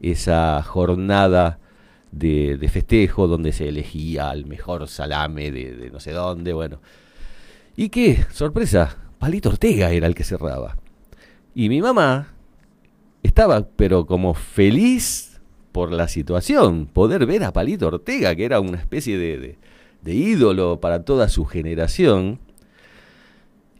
esa 0.00 0.62
jornada 0.62 1.60
de, 2.12 2.56
de 2.56 2.68
festejo 2.68 3.26
donde 3.28 3.52
se 3.52 3.68
elegía 3.68 4.30
al 4.30 4.46
mejor 4.46 4.88
salame 4.88 5.50
de, 5.50 5.90
no 5.92 6.00
sé 6.00 6.12
dónde, 6.12 6.52
bueno. 6.52 6.80
¿Y 7.76 7.88
qué? 7.88 8.24
Sorpresa, 8.32 8.96
Palito 9.18 9.48
Ortega 9.50 9.90
era 9.92 10.06
el 10.06 10.14
que 10.14 10.24
cerraba. 10.24 10.76
Y 11.54 11.68
mi 11.68 11.80
mamá 11.80 12.34
estaba, 13.22 13.66
pero 13.76 14.06
como 14.06 14.34
feliz 14.34 15.40
por 15.72 15.92
la 15.92 16.08
situación, 16.08 16.86
poder 16.86 17.26
ver 17.26 17.44
a 17.44 17.52
Palito 17.52 17.86
Ortega, 17.86 18.34
que 18.34 18.44
era 18.44 18.60
una 18.60 18.78
especie 18.78 19.16
de, 19.18 19.38
de- 19.38 19.58
de 20.02 20.14
ídolo 20.14 20.80
para 20.80 21.04
toda 21.04 21.28
su 21.28 21.44
generación. 21.44 22.40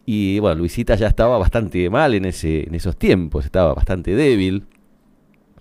Y 0.06 0.38
bueno, 0.40 0.56
Luisita 0.56 0.94
ya 0.94 1.06
estaba 1.08 1.38
bastante 1.38 1.88
mal 1.90 2.14
en, 2.14 2.24
ese, 2.26 2.66
en 2.66 2.74
esos 2.74 2.96
tiempos, 2.96 3.44
estaba 3.44 3.74
bastante 3.74 4.14
débil, 4.14 4.64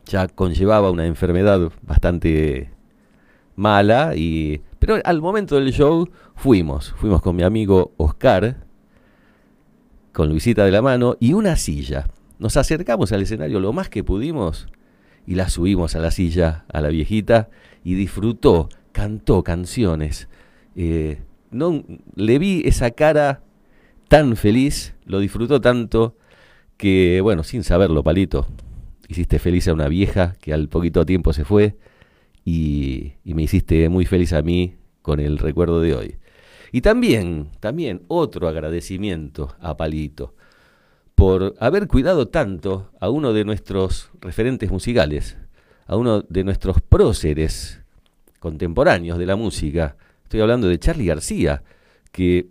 ya 0.09 0.27
conllevaba 0.27 0.91
una 0.91 1.05
enfermedad 1.05 1.71
bastante 1.83 2.71
mala, 3.55 4.15
y, 4.15 4.61
pero 4.79 4.97
al 5.03 5.21
momento 5.21 5.55
del 5.55 5.71
show 5.71 6.09
fuimos, 6.35 6.93
fuimos 6.97 7.21
con 7.21 7.35
mi 7.35 7.43
amigo 7.43 7.93
Oscar, 7.97 8.57
con 10.11 10.29
Luisita 10.29 10.65
de 10.65 10.71
la 10.71 10.81
mano 10.81 11.15
y 11.19 11.33
una 11.33 11.55
silla. 11.55 12.07
Nos 12.39 12.57
acercamos 12.57 13.11
al 13.11 13.21
escenario 13.21 13.59
lo 13.59 13.71
más 13.71 13.89
que 13.89 14.03
pudimos 14.03 14.67
y 15.27 15.35
la 15.35 15.49
subimos 15.49 15.95
a 15.95 15.99
la 15.99 16.11
silla 16.11 16.65
a 16.73 16.81
la 16.81 16.89
viejita 16.89 17.49
y 17.83 17.93
disfrutó, 17.93 18.69
cantó 18.91 19.43
canciones. 19.43 20.27
Eh, 20.75 21.21
no, 21.51 21.83
le 22.15 22.39
vi 22.39 22.63
esa 22.65 22.91
cara 22.91 23.43
tan 24.07 24.35
feliz, 24.35 24.95
lo 25.05 25.19
disfrutó 25.19 25.61
tanto 25.61 26.15
que, 26.77 27.19
bueno, 27.21 27.43
sin 27.43 27.63
saberlo, 27.63 28.03
Palito, 28.03 28.47
hiciste 29.09 29.39
feliz 29.39 29.67
a 29.67 29.73
una 29.73 29.89
vieja 29.89 30.35
que 30.39 30.53
al 30.53 30.69
poquito 30.69 31.05
tiempo 31.05 31.33
se 31.33 31.43
fue 31.43 31.75
y, 32.45 33.13
me 33.25 33.43
hiciste 33.43 33.89
muy 33.89 34.05
feliz 34.05 34.31
a 34.33 34.41
mí 34.41 34.75
con 35.01 35.19
el 35.19 35.39
recuerdo 35.39 35.81
de 35.81 35.95
hoy. 35.95 36.15
Y 36.71 36.81
también, 36.81 37.49
también 37.59 38.03
otro 38.07 38.47
agradecimiento 38.47 39.55
a 39.59 39.75
Palito 39.75 40.35
por 41.15 41.55
haber 41.59 41.87
cuidado 41.87 42.27
tanto 42.27 42.91
a 43.01 43.09
uno 43.09 43.33
de 43.33 43.43
nuestros 43.43 44.11
referentes 44.21 44.71
musicales, 44.71 45.37
a 45.87 45.97
uno 45.97 46.21
de 46.21 46.43
nuestros 46.43 46.79
próceres 46.79 47.81
contemporáneos 48.39 49.17
de 49.17 49.25
la 49.25 49.35
música. 49.35 49.97
Estoy 50.23 50.41
hablando 50.41 50.67
de 50.67 50.79
Charlie 50.79 51.07
García, 51.07 51.63
que 52.11 52.49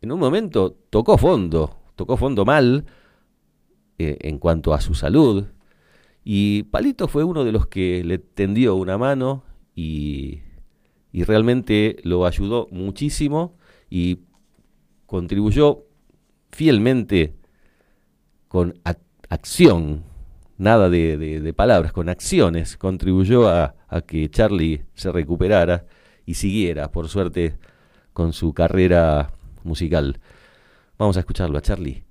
en 0.00 0.12
un 0.12 0.20
momento 0.20 0.76
tocó 0.88 1.18
fondo, 1.18 1.80
tocó 1.96 2.16
fondo 2.16 2.44
mal 2.44 2.86
eh, 3.98 4.16
en 4.20 4.38
cuanto 4.38 4.72
a 4.72 4.80
su 4.80 4.94
salud, 4.94 5.46
y 6.28 6.64
Palito 6.64 7.06
fue 7.06 7.22
uno 7.22 7.44
de 7.44 7.52
los 7.52 7.68
que 7.68 8.02
le 8.02 8.18
tendió 8.18 8.74
una 8.74 8.98
mano 8.98 9.44
y, 9.76 10.40
y 11.12 11.22
realmente 11.22 11.98
lo 12.02 12.26
ayudó 12.26 12.66
muchísimo 12.72 13.54
y 13.88 14.22
contribuyó 15.06 15.84
fielmente 16.50 17.36
con 18.48 18.74
ac- 18.82 18.98
acción, 19.28 20.02
nada 20.58 20.90
de, 20.90 21.54
palabras, 21.56 21.92
con 21.92 22.08
acciones, 22.08 22.76
contribuyó 22.76 23.48
a 23.48 23.76
que 24.08 24.28
Charlie 24.28 24.82
se 24.94 25.12
recuperara 25.12 25.86
y 26.24 26.34
siguiera, 26.34 26.90
por 26.90 27.08
suerte, 27.08 27.56
con 28.12 28.32
su 28.32 28.52
carrera 28.52 29.30
musical. 29.62 30.18
Vamos 30.98 31.16
a 31.18 31.20
escucharlo 31.20 31.56
a 31.56 31.62
Charlie. 31.62 32.05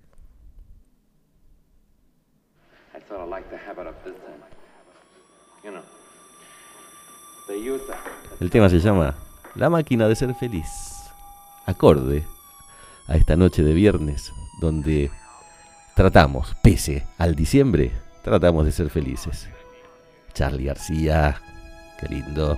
El 8.40 8.50
tema 8.50 8.70
se 8.70 8.80
llama 8.80 9.16
La 9.56 9.70
máquina 9.70 10.08
de 10.08 10.16
ser 10.16 10.34
feliz. 10.36 10.66
Acorde 11.66 12.26
a 13.08 13.16
esta 13.16 13.36
noche 13.36 13.64
de 13.64 13.74
viernes 13.74 14.34
donde 14.60 15.12
tratamos, 15.96 16.56
pese 16.64 17.06
al 17.18 17.36
diciembre, 17.36 17.92
tratamos 18.24 18.66
de 18.66 18.72
ser 18.72 18.90
felices. 18.90 19.48
Charlie 20.34 20.66
García, 20.66 21.40
qué 22.00 22.08
lindo. 22.10 22.58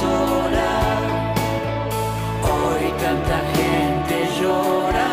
Sola, 0.00 0.72
hoy 2.52 2.84
tanta 3.02 3.38
gente 3.56 4.14
llora. 4.38 5.12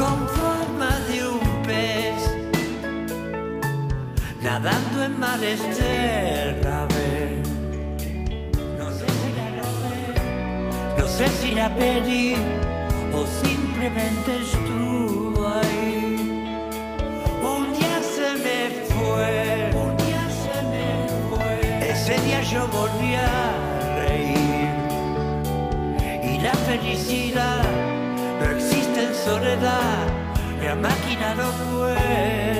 Con 0.00 0.18
forma 0.38 0.90
de 1.08 1.18
un 1.28 1.46
pez, 1.66 2.20
nadando 4.42 5.04
en 5.04 5.12
mares 5.20 5.60
de 5.78 6.60
Ravel. 6.62 7.42
No 10.98 11.06
sé 11.06 11.28
si 11.40 11.52
la 11.52 11.68
pedí 11.74 12.34
o 13.14 13.24
simplemente 13.42 14.30
estuvo 14.42 14.65
volví 22.66 23.14
a 23.14 23.52
reír. 23.98 24.70
Y 26.22 26.38
la 26.40 26.52
felicidad 26.52 27.62
no 28.40 28.50
existe 28.56 29.04
en 29.04 29.14
soledad, 29.14 30.06
la 30.62 30.74
máquina 30.74 31.34
no 31.34 31.50
puede 31.70 32.55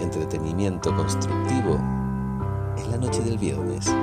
Entretenimiento 0.00 0.96
constructivo 0.96 1.74
en 2.78 2.90
la 2.90 2.96
noche 2.96 3.20
del 3.20 3.36
viernes. 3.36 3.94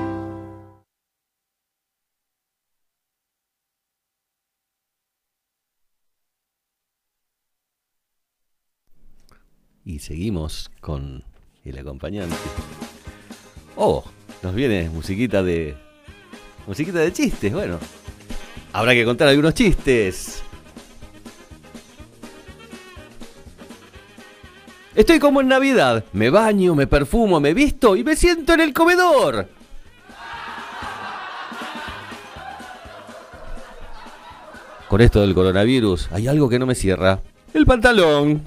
Y 9.83 9.97
seguimos 9.97 10.69
con 10.81 11.23
el 11.63 11.79
acompañante. 11.79 12.35
Oh, 13.75 14.03
nos 14.43 14.53
viene 14.53 14.87
musiquita 14.91 15.41
de. 15.41 15.75
Musiquita 16.67 16.99
de 16.99 17.11
chistes, 17.11 17.51
bueno. 17.51 17.79
Habrá 18.71 18.93
que 18.93 19.03
contar 19.03 19.29
algunos 19.29 19.55
chistes. 19.55 20.44
Estoy 24.95 25.19
como 25.19 25.41
en 25.41 25.49
Navidad. 25.49 26.05
Me 26.13 26.29
baño, 26.29 26.73
me 26.73 26.87
perfumo, 26.87 27.41
me 27.41 27.53
visto 27.53 27.97
y 27.97 28.03
me 28.03 28.15
siento 28.15 28.53
en 28.53 28.61
el 28.61 28.73
comedor. 28.73 29.47
Con 34.87 35.01
esto 35.01 35.19
del 35.19 35.33
coronavirus, 35.33 36.09
hay 36.11 36.27
algo 36.27 36.47
que 36.47 36.59
no 36.59 36.65
me 36.65 36.75
cierra. 36.75 37.19
El 37.53 37.65
pantalón. 37.65 38.41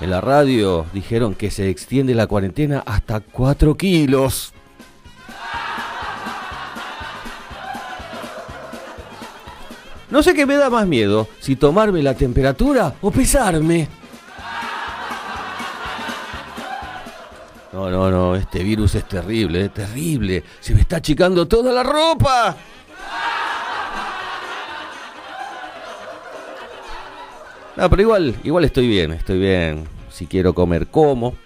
En 0.00 0.10
la 0.10 0.20
radio 0.20 0.86
dijeron 0.92 1.34
que 1.34 1.50
se 1.50 1.68
extiende 1.68 2.14
la 2.14 2.28
cuarentena 2.28 2.84
hasta 2.86 3.18
4 3.18 3.76
kilos. 3.76 4.52
No 10.10 10.22
sé 10.22 10.34
qué 10.34 10.46
me 10.46 10.56
da 10.56 10.70
más 10.70 10.86
miedo, 10.86 11.28
si 11.38 11.56
tomarme 11.56 12.02
la 12.02 12.14
temperatura 12.14 12.94
o 13.02 13.10
pesarme. 13.10 13.88
No, 17.72 17.90
no, 17.90 18.10
no, 18.10 18.34
este 18.34 18.62
virus 18.64 18.94
es 18.94 19.04
terrible, 19.04 19.66
es 19.66 19.74
terrible. 19.74 20.42
Se 20.60 20.74
me 20.74 20.80
está 20.80 20.96
achicando 20.96 21.46
toda 21.46 21.72
la 21.72 21.82
ropa. 21.82 22.56
No, 27.76 27.88
pero 27.88 28.02
igual, 28.02 28.34
igual 28.42 28.64
estoy 28.64 28.88
bien, 28.88 29.12
estoy 29.12 29.38
bien. 29.38 29.86
Si 30.10 30.26
quiero 30.26 30.54
comer, 30.54 30.88
como. 30.88 31.36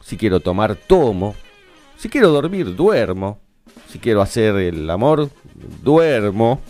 Si 0.00 0.16
quiero 0.16 0.40
tomar, 0.40 0.76
tomo. 0.76 1.34
Si 1.98 2.08
quiero 2.08 2.30
dormir, 2.30 2.74
duermo. 2.74 3.40
Si 3.90 3.98
quiero 3.98 4.22
hacer 4.22 4.54
el 4.56 4.88
amor, 4.88 5.28
duermo. 5.82 6.62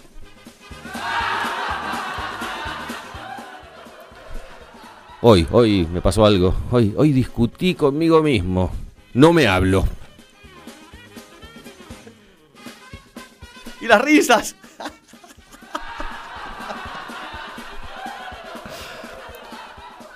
Hoy, 5.24 5.46
hoy 5.52 5.86
me 5.86 6.00
pasó 6.00 6.26
algo. 6.26 6.52
Hoy, 6.72 6.94
hoy 6.96 7.12
discutí 7.12 7.76
conmigo 7.76 8.20
mismo. 8.24 8.72
No 9.14 9.32
me 9.32 9.46
hablo. 9.46 9.84
Y 13.80 13.86
las 13.86 14.02
risas. 14.02 14.56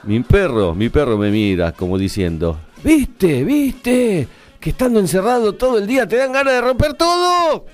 Mi 0.03 0.21
perro, 0.21 0.75
mi 0.75 0.89
perro 0.89 1.17
me 1.17 1.31
mira 1.31 1.71
como 1.71 1.99
diciendo, 1.99 2.59
¿viste? 2.83 3.45
¿Viste? 3.45 4.27
Que 4.59 4.71
estando 4.71 4.99
encerrado 4.99 5.53
todo 5.53 5.79
el 5.79 5.87
día 5.87 6.09
te 6.09 6.17
dan 6.17 6.33
ganas 6.33 6.55
de 6.55 6.61
romper 6.61 6.95
todo. 6.95 7.65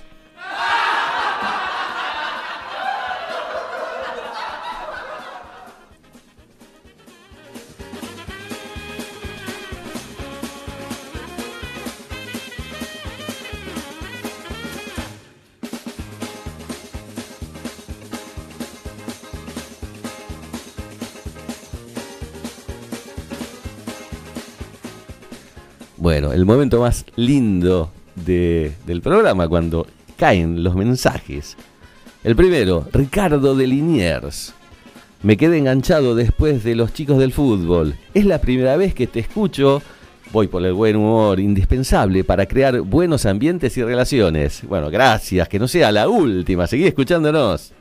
El 26.31 26.45
momento 26.45 26.81
más 26.81 27.07
lindo 27.17 27.91
de- 28.15 28.73
del 28.87 29.01
programa 29.01 29.49
cuando 29.49 29.87
caen 30.19 30.63
los 30.63 30.77
mensajes. 30.77 31.57
El 32.23 32.37
primero, 32.37 32.87
Ricardo 32.93 33.57
de 33.57 33.67
Liniers. 33.67 34.53
Me 35.23 35.37
quedé 35.37 35.59
enganchado 35.59 36.15
después 36.15 36.63
de 36.65 36.75
los 36.77 36.93
chicos 36.93 37.19
del 37.19 37.33
fútbol. 37.33 37.95
Es 38.13 38.27
la 38.27 38.41
primera 38.41 38.77
vez 38.77 38.95
que 38.95 39.07
te 39.07 39.21
escucho. 39.21 39.81
Voy 40.33 40.49
por 40.49 40.65
el 40.65 40.73
buen 40.73 40.97
humor, 40.97 41.41
indispensable 41.41 42.25
para 42.25 42.47
crear 42.47 42.81
buenos 42.81 43.27
ambientes 43.27 43.77
y 43.77 43.83
relaciones. 43.83 44.63
Bueno, 44.69 44.91
gracias, 44.91 45.49
que 45.49 45.59
no 45.59 45.67
sea 45.69 45.91
la 45.93 46.09
última. 46.09 46.67
Seguí 46.67 46.87
escuchándonos. 46.87 47.73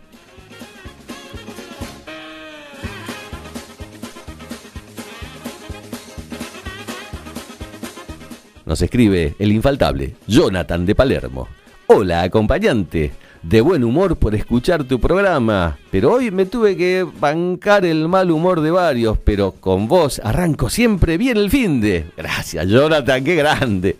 Nos 8.72 8.82
escribe 8.82 9.36
el 9.38 9.52
infaltable 9.52 10.16
Jonathan 10.28 10.86
de 10.86 10.96
Palermo. 10.96 11.50
Hola, 11.88 12.22
acompañante. 12.22 13.12
De 13.44 13.60
buen 13.60 13.84
humor 13.84 14.16
por 14.16 14.34
escuchar 14.34 14.86
tu 14.86 14.98
programa. 14.98 15.78
Pero 15.92 16.14
hoy 16.14 16.32
me 16.32 16.46
tuve 16.46 16.78
que 16.78 17.06
bancar 17.20 17.84
el 17.84 18.08
mal 18.08 18.32
humor 18.32 18.62
de 18.62 18.72
varios. 18.72 19.18
Pero 19.18 19.52
con 19.60 19.90
vos 19.90 20.22
arranco 20.24 20.70
siempre 20.70 21.18
bien 21.18 21.36
el 21.36 21.50
fin 21.50 21.82
de. 21.82 22.06
Gracias, 22.16 22.66
Jonathan, 22.66 23.22
qué 23.26 23.36
grande. 23.36 23.98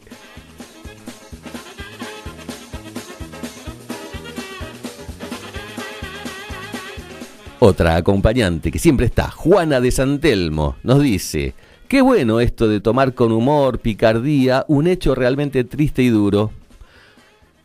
Otra 7.60 7.98
acompañante 7.98 8.72
que 8.72 8.80
siempre 8.80 9.08
está, 9.08 9.30
Juana 9.30 9.82
de 9.82 9.92
Santelmo, 9.92 10.78
nos 10.82 11.02
dice, 11.02 11.56
qué 11.92 12.00
bueno 12.00 12.40
esto 12.40 12.70
de 12.70 12.80
tomar 12.80 13.14
con 13.14 13.34
humor, 13.34 13.80
picardía, 13.80 14.64
un 14.70 14.88
hecho 14.88 15.14
realmente 15.14 15.66
triste 15.66 16.02
y 16.02 16.08
duro. 16.08 16.52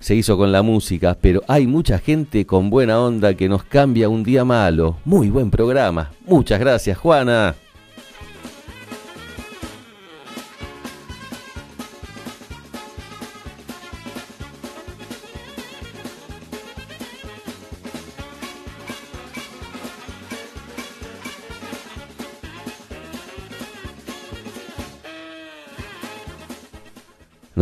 Se 0.01 0.17
hizo 0.17 0.37
con 0.37 0.51
la 0.51 0.63
música, 0.63 1.17
pero 1.21 1.43
hay 1.47 1.69
mucha 1.69 2.01
gente 2.01 2.45
con 2.45 2.69
buena 2.69 3.01
onda 3.01 3.35
que 3.35 3.49
nos 3.49 3.63
cambia 3.63 4.09
un 4.09 4.25
día 4.25 4.45
malo. 4.45 4.97
Muy 5.05 5.31
buen 5.31 5.53
programa. 5.53 6.11
Muchas 6.27 6.59
gracias, 6.59 6.99
Juana. 6.99 7.55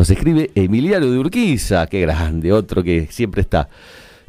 Nos 0.05 0.11
escribe 0.11 0.51
Emiliano 0.55 1.11
de 1.11 1.19
Urquiza, 1.19 1.87
qué 1.87 2.03
grande, 2.03 2.53
otro 2.53 2.83
que 2.83 3.07
siempre 3.11 3.41
está. 3.41 3.71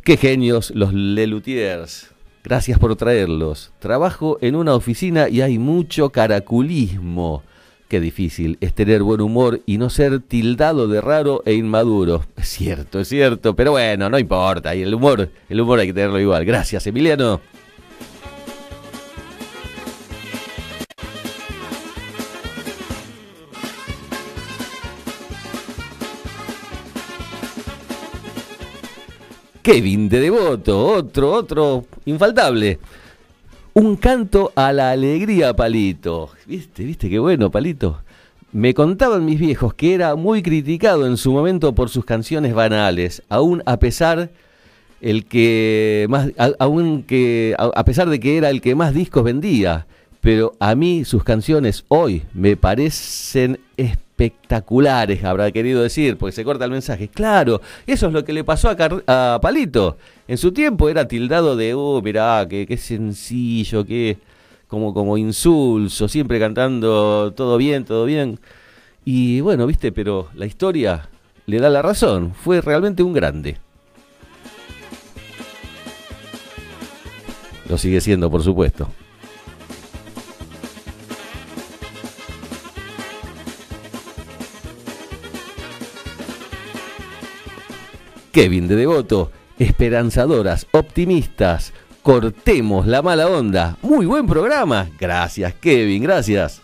Qué 0.06 0.16
genios 0.16 0.72
los 0.74 0.94
Lelutiers. 0.94 2.12
Gracias 2.46 2.80
por 2.80 2.96
traerlos. 2.96 3.74
Trabajo 3.80 4.38
en 4.40 4.56
una 4.56 4.74
oficina 4.74 5.28
y 5.28 5.42
hay 5.42 5.60
mucho 5.60 6.12
caraculismo. 6.12 7.44
Qué 7.90 8.00
difícil 8.00 8.58
es 8.62 8.74
tener 8.74 9.04
buen 9.04 9.20
humor 9.20 9.60
y 9.66 9.78
no 9.78 9.90
ser 9.90 10.22
tildado 10.22 10.88
de 10.88 11.02
raro 11.02 11.44
e 11.46 11.56
inmaduro. 11.56 12.24
Es 12.38 12.48
cierto, 12.48 13.02
es 13.02 13.10
cierto, 13.10 13.54
pero 13.54 13.72
bueno, 13.72 14.10
no 14.10 14.18
importa. 14.18 14.74
Y 14.74 14.82
el 14.82 14.94
humor, 14.94 15.30
el 15.50 15.60
humor 15.60 15.80
hay 15.80 15.88
que 15.88 15.94
tenerlo 15.94 16.22
igual. 16.22 16.46
Gracias, 16.46 16.88
Emiliano. 16.88 17.42
Kevin 29.66 30.09
de 30.09 30.20
Devoto, 30.20 30.86
otro, 30.86 31.32
otro 31.32 31.86
infaltable. 32.05 32.78
Un 33.74 33.95
canto 33.95 34.51
a 34.55 34.72
la 34.72 34.91
alegría, 34.91 35.55
Palito. 35.55 36.30
¿Viste, 36.45 36.84
viste 36.84 37.09
qué 37.09 37.18
bueno, 37.18 37.49
Palito? 37.49 38.03
Me 38.51 38.76
contaban 38.76 39.26
mis 39.26 39.39
viejos 39.39 39.74
que 39.74 39.95
era 39.95 40.13
muy 40.13 40.43
criticado 40.43 41.07
en 41.07 41.18
su 41.18 41.32
momento 41.32 41.74
por 41.74 41.89
sus 41.89 42.05
canciones 42.05 42.53
banales, 42.53 43.24
aún 43.28 43.63
a 43.66 43.80
pesar 43.80 44.30
el 45.01 45.26
que 45.26 46.05
más, 46.09 46.30
aún 46.59 47.01
que, 47.01 47.55
a 47.57 47.84
pesar 47.86 48.07
de 48.07 48.20
que 48.20 48.38
era 48.38 48.51
el 48.51 48.61
que 48.61 48.76
más 48.76 48.93
discos 48.93 49.24
vendía. 49.24 49.88
Pero 50.26 50.56
a 50.60 50.74
mí 50.74 51.06
sus 51.06 51.24
canciones 51.24 51.86
hoy 51.88 52.24
me 52.34 52.58
parecen 52.58 53.60
espectaculares, 53.78 55.24
habrá 55.24 55.52
querido 55.52 55.84
decir, 55.84 56.18
porque 56.18 56.32
se 56.32 56.44
corta 56.44 56.66
el 56.66 56.72
mensaje. 56.72 57.10
Claro, 57.10 57.62
eso 57.86 58.08
es 58.08 58.12
lo 58.12 58.26
que 58.26 58.34
le 58.34 58.44
pasó 58.44 58.76
a, 58.76 59.40
Palito. 59.40 59.98
En 60.28 60.40
su 60.40 60.52
tiempo 60.52 60.90
era 60.90 61.08
tildado 61.08 61.56
de, 61.56 61.76
oh, 61.76 62.02
mirá, 62.02 62.44
qué, 62.50 62.66
qué 62.66 62.76
sencillo, 62.76 63.86
qué 63.86 64.18
como, 64.68 64.96
como 64.96 65.16
insulso, 65.16 66.08
siempre 66.08 66.40
cantando 66.40 67.32
todo 67.36 67.58
bien, 67.58 67.86
todo 67.86 68.06
bien. 68.06 68.40
Y 69.06 69.42
bueno, 69.42 69.68
viste, 69.68 69.92
pero 69.92 70.30
la 70.34 70.48
historia 70.48 71.08
le 71.46 71.60
da 71.60 71.70
la 71.70 71.84
razón. 71.84 72.34
Fue 72.34 72.62
realmente 72.62 73.04
un 73.04 73.14
grande. 73.14 73.58
Lo 77.70 77.78
sigue 77.78 78.02
siendo, 78.02 78.32
por 78.32 78.42
supuesto. 78.42 78.90
Kevin 88.36 88.68
de 88.68 88.76
Devoto, 88.76 89.32
esperanzadoras, 89.58 90.68
optimistas, 90.72 91.72
cortemos 92.04 92.86
la 92.86 93.02
mala 93.02 93.30
onda. 93.30 93.78
Muy 93.82 94.06
buen 94.06 94.28
programa. 94.28 94.90
Gracias, 95.00 95.54
Kevin, 95.54 96.04
gracias. 96.04 96.62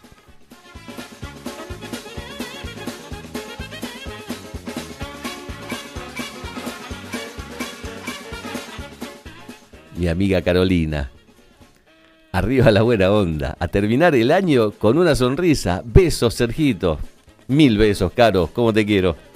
Mi 9.96 10.10
amiga 10.10 10.42
Carolina. 10.42 11.10
Arriba 12.34 12.70
la 12.72 12.82
buena 12.82 13.14
onda. 13.14 13.56
A 13.60 13.70
terminar 13.70 14.14
el 14.14 14.32
año 14.32 14.72
con 14.72 14.98
una 14.98 15.16
sonrisa. 15.16 15.82
Besos, 15.86 16.34
Sergito. 16.34 17.00
Mil 17.48 17.78
besos, 17.78 18.12
Caro. 18.12 18.50
¿Cómo 18.54 18.74
te 18.74 18.86
quiero? 18.86 19.31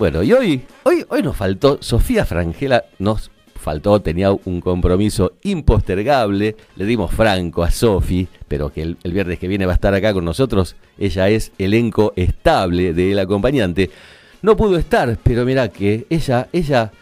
Bueno, 0.00 0.22
y 0.22 0.32
hoy, 0.32 0.62
hoy, 0.84 1.04
hoy 1.10 1.22
nos 1.22 1.36
faltó, 1.36 1.76
Sofía 1.82 2.24
Frangela 2.24 2.86
nos 2.98 3.30
faltó, 3.54 4.00
tenía 4.00 4.32
un 4.32 4.62
compromiso 4.62 5.34
impostergable, 5.42 6.56
le 6.76 6.84
dimos 6.86 7.12
franco 7.12 7.62
a 7.62 7.70
Sofi, 7.70 8.26
pero 8.48 8.72
que 8.72 8.80
el, 8.80 8.96
el 9.04 9.12
viernes 9.12 9.38
que 9.38 9.46
viene 9.46 9.66
va 9.66 9.72
a 9.72 9.74
estar 9.74 9.92
acá 9.92 10.14
con 10.14 10.24
nosotros, 10.24 10.74
ella 10.98 11.28
es 11.28 11.52
elenco 11.58 12.14
estable 12.16 12.94
del 12.94 13.18
acompañante. 13.18 13.90
No 14.40 14.56
pudo 14.56 14.78
estar, 14.78 15.18
pero 15.22 15.44
mira 15.44 15.68
que 15.68 16.06
ella, 16.08 16.48
ella, 16.50 16.92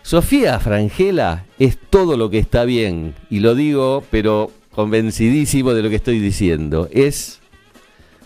Sofía 0.00 0.58
Frangela 0.58 1.44
es 1.58 1.76
todo 1.90 2.16
lo 2.16 2.30
que 2.30 2.38
está 2.38 2.64
bien, 2.64 3.12
y 3.28 3.40
lo 3.40 3.54
digo, 3.54 4.02
pero 4.10 4.50
convencidísimo 4.74 5.74
de 5.74 5.82
lo 5.82 5.90
que 5.90 5.96
estoy 5.96 6.20
diciendo. 6.20 6.88
Es 6.90 7.42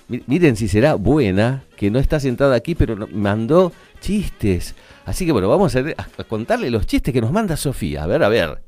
Mi- 0.06 0.22
Miren 0.26 0.54
si 0.56 0.66
será 0.68 0.94
buena, 0.94 1.62
que 1.76 1.90
no 1.90 1.98
está 2.00 2.18
sentada 2.20 2.56
aquí, 2.56 2.74
pero 2.74 3.08
mandó 3.12 3.72
chistes. 4.00 4.74
Así 5.04 5.26
que 5.26 5.32
bueno, 5.32 5.48
vamos 5.48 5.74
a, 5.76 5.82
contarle 6.28 6.70
los 6.70 6.86
chistes 6.86 7.12
que 7.12 7.20
nos 7.20 7.32
manda 7.32 7.56
Sofía. 7.56 8.04
A 8.04 8.06
ver, 8.06 8.22
a 8.22 8.28
ver. 8.28 8.62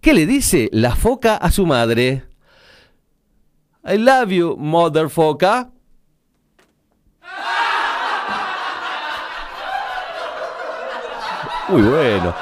¿Qué 0.00 0.12
le 0.14 0.26
dice 0.26 0.68
la 0.72 0.94
foca 0.94 1.36
a 1.36 1.50
su 1.50 1.66
madre? 1.66 2.24
I 3.84 3.98
love 3.98 4.30
you, 4.30 4.56
mother 4.56 5.10
foca. 5.10 5.70
Muy 11.68 11.82
bueno. 11.82 12.34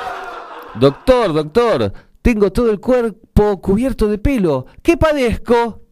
Doctor, 0.75 1.33
doctor, 1.33 1.93
tengo 2.21 2.53
todo 2.53 2.71
el 2.71 2.81
cuerpo 2.81 3.61
cubierto 3.61 4.09
de 4.09 4.19
pelo. 4.19 4.67
¿Qué 4.83 4.97
padezco? 4.97 5.83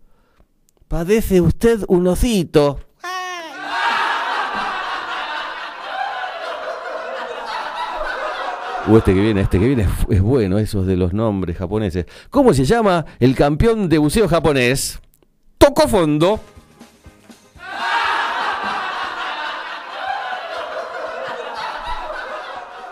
Padece 0.89 1.41
usted 1.41 1.85
un 1.89 2.09
osito. 2.09 2.81
Uh, 8.89 8.97
este 8.97 9.15
que 9.15 9.21
viene, 9.21 9.43
este 9.43 9.61
que 9.61 9.67
viene 9.67 9.87
es, 10.11 10.21
bueno, 10.21 10.59
esos 10.59 10.87
de 10.87 10.97
los 10.97 11.13
nombres 11.13 11.57
japoneses. 11.57 12.07
¿Cómo 12.31 12.53
se 12.53 12.65
llama 12.65 13.07
el 13.21 13.37
campeón 13.37 13.89
de 13.89 13.99
buceo 13.99 14.27
japonés? 14.27 15.01
Toco 15.59 15.87
fondo. 15.89 16.41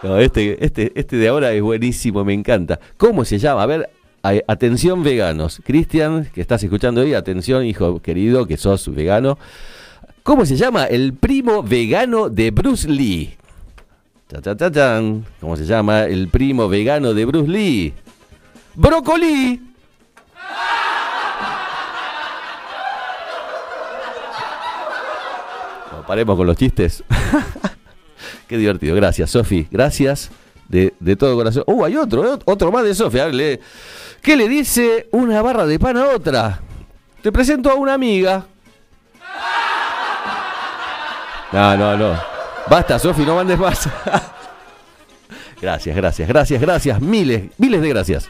Este, 0.02 0.64
este, 0.64 0.92
este 0.94 1.16
de 1.16 1.28
ahora 1.28 1.52
es 1.52 1.60
buenísimo, 1.60 2.24
me 2.24 2.32
encanta. 2.32 2.80
¿Cómo 2.96 3.26
se 3.26 3.38
llama? 3.38 3.64
A 3.64 3.66
ver, 3.66 3.90
atención 4.46 5.02
veganos. 5.02 5.60
Cristian, 5.62 6.24
que 6.32 6.40
estás 6.40 6.62
escuchando 6.62 7.02
hoy, 7.02 7.12
atención, 7.12 7.66
hijo 7.66 8.00
querido, 8.00 8.46
que 8.46 8.56
sos 8.56 8.88
vegano. 8.94 9.38
¿Cómo 10.22 10.46
se 10.46 10.56
llama 10.56 10.84
el 10.84 11.12
primo 11.12 11.62
vegano 11.62 12.30
de 12.30 12.50
Bruce 12.50 12.88
Lee? 12.88 13.36
¿Cómo 15.40 15.56
se 15.56 15.64
llama 15.64 16.04
el 16.04 16.28
primo 16.28 16.68
vegano 16.68 17.14
de 17.14 17.24
Bruce 17.24 17.48
Lee? 17.48 17.94
¡Brócoli! 18.74 19.60
No, 25.92 26.06
paremos 26.06 26.36
con 26.36 26.46
los 26.46 26.56
chistes. 26.56 27.02
Qué 28.46 28.56
divertido. 28.56 28.94
Gracias, 28.94 29.30
Sofi. 29.30 29.66
Gracias 29.70 30.30
de, 30.68 30.94
de 31.00 31.16
todo 31.16 31.34
corazón. 31.34 31.64
Uh, 31.66 31.84
hay 31.84 31.96
otro, 31.96 32.34
eh, 32.34 32.38
otro 32.44 32.70
más 32.70 32.84
de 32.84 32.94
Sofi. 32.94 33.18
¿Qué 34.22 34.36
le 34.36 34.48
dice 34.48 35.08
una 35.10 35.42
barra 35.42 35.66
de 35.66 35.78
pan 35.80 35.96
a 35.96 36.06
otra? 36.06 36.60
Te 37.22 37.32
presento 37.32 37.70
a 37.70 37.74
una 37.74 37.94
amiga. 37.94 38.46
No, 41.52 41.76
no, 41.76 41.96
no. 41.96 42.39
Basta, 42.68 42.98
Sofi, 42.98 43.22
no 43.22 43.36
mandes 43.36 43.58
más. 43.58 43.88
gracias, 45.60 45.96
gracias, 45.96 46.28
gracias, 46.28 46.60
gracias. 46.60 47.00
Miles, 47.00 47.50
miles 47.58 47.82
de 47.82 47.88
gracias. 47.88 48.28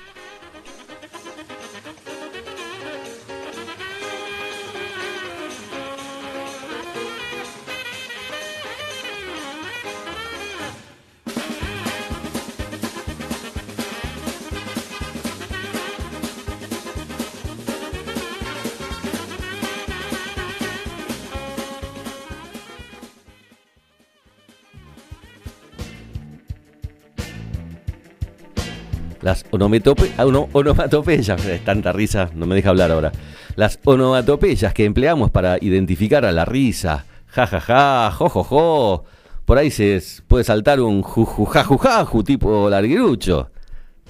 Las 29.23 29.45
onomatope- 29.51 30.13
ah, 30.17 30.25
ono- 30.27 30.49
onomatopeyas, 30.53 31.41
tanta 31.65 31.93
risa, 31.93 32.31
no 32.35 32.47
me 32.47 32.55
deja 32.55 32.71
hablar 32.71 32.91
ahora. 32.91 33.13
Las 33.57 33.79
onomatopeyas 33.85 34.73
que 34.73 34.85
empleamos 34.87 35.31
para 35.31 35.59
identificar 35.61 36.25
a 36.25 36.33
la 36.33 36.45
risa, 36.47 37.05
ja 37.27 37.47
ja 37.47 37.61
ja, 37.61 38.11
jo 38.17 38.29
jo 38.29 38.43
jo. 38.45 39.05
Por 39.45 39.59
ahí 39.59 39.71
se 39.71 40.01
puede 40.29 40.45
saltar 40.45 40.81
un 40.81 41.03
jujujajujaju 41.03 42.23
tipo 42.23 42.71
larguirucho. 42.71 43.51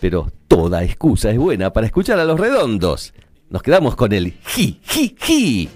Pero 0.01 0.31
toda 0.49 0.83
excusa 0.85 1.31
es 1.31 1.39
buena 1.39 1.73
para 1.73 1.87
escuchar 1.87 2.19
a 2.21 2.25
los 2.25 2.39
redondos. 2.39 3.13
Nos 3.49 3.63
quedamos 3.63 3.97
con 3.97 4.13
el 4.13 4.33
ji 4.55 4.81
ji 4.83 5.17
ji. 5.21 5.69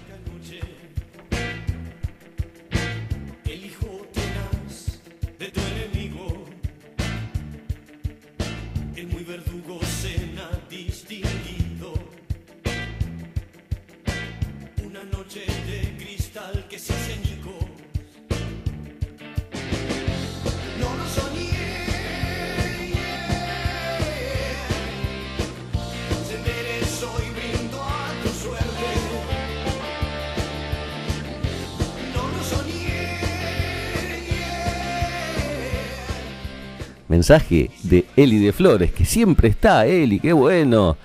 Mensaje 37.27 37.71
de 37.81 38.05
Eli 38.15 38.37
de 38.37 38.53
Flores, 38.53 38.91
que 38.91 39.03
siempre 39.03 39.47
está, 39.47 39.87
Eli, 39.87 40.19
qué 40.19 40.31
bueno. 40.31 40.95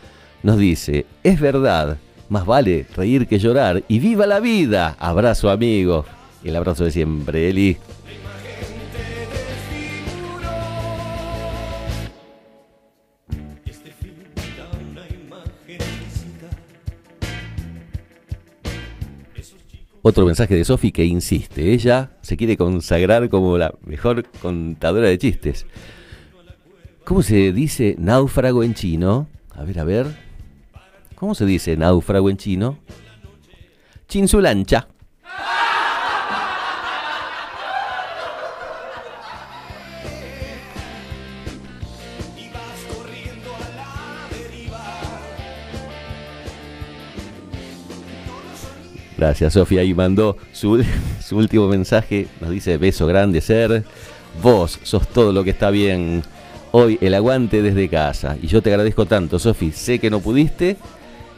Nos 0.42 0.58
dice, 0.58 1.06
es 1.24 1.40
verdad, 1.40 1.96
más 2.28 2.44
vale 2.44 2.84
reír 2.94 3.26
que 3.26 3.38
llorar 3.38 3.82
y 3.88 4.00
viva 4.00 4.26
la 4.26 4.38
vida. 4.38 4.96
Abrazo 4.98 5.48
amigo. 5.48 6.04
El 6.44 6.56
abrazo 6.56 6.84
de 6.84 6.90
siempre, 6.90 7.48
Eli. 7.48 7.78
Otro 20.02 20.26
mensaje 20.26 20.54
de 20.54 20.66
Sofi 20.66 20.92
que 20.92 21.06
insiste, 21.06 21.72
ella 21.72 22.10
se 22.20 22.36
quiere 22.36 22.58
consagrar 22.58 23.30
como 23.30 23.56
la 23.56 23.72
mejor 23.86 24.26
contadora 24.42 25.08
de 25.08 25.16
chistes. 25.16 25.64
¿Cómo 27.10 27.24
se 27.24 27.52
dice 27.52 27.96
náufrago 27.98 28.62
en 28.62 28.72
chino? 28.72 29.26
A 29.56 29.64
ver, 29.64 29.80
a 29.80 29.84
ver. 29.84 30.06
¿Cómo 31.16 31.34
se 31.34 31.44
dice 31.44 31.76
náufrago 31.76 32.30
en 32.30 32.36
chino? 32.36 32.78
Chinsulancha. 34.06 34.86
Gracias, 49.18 49.54
Sofía. 49.54 49.82
Y 49.82 49.94
mandó 49.94 50.36
su, 50.52 50.84
su 51.20 51.36
último 51.36 51.66
mensaje. 51.66 52.28
Nos 52.40 52.50
dice: 52.50 52.78
Beso 52.78 53.08
grande, 53.08 53.40
ser. 53.40 53.82
Vos 54.40 54.78
sos 54.84 55.08
todo 55.08 55.32
lo 55.32 55.42
que 55.42 55.50
está 55.50 55.70
bien. 55.70 56.22
Hoy 56.72 56.98
el 57.00 57.14
aguante 57.14 57.62
desde 57.62 57.88
casa. 57.88 58.36
Y 58.40 58.46
yo 58.46 58.62
te 58.62 58.70
agradezco 58.70 59.06
tanto, 59.06 59.38
Sofi. 59.38 59.72
Sé 59.72 59.98
que 59.98 60.10
no 60.10 60.20
pudiste, 60.20 60.76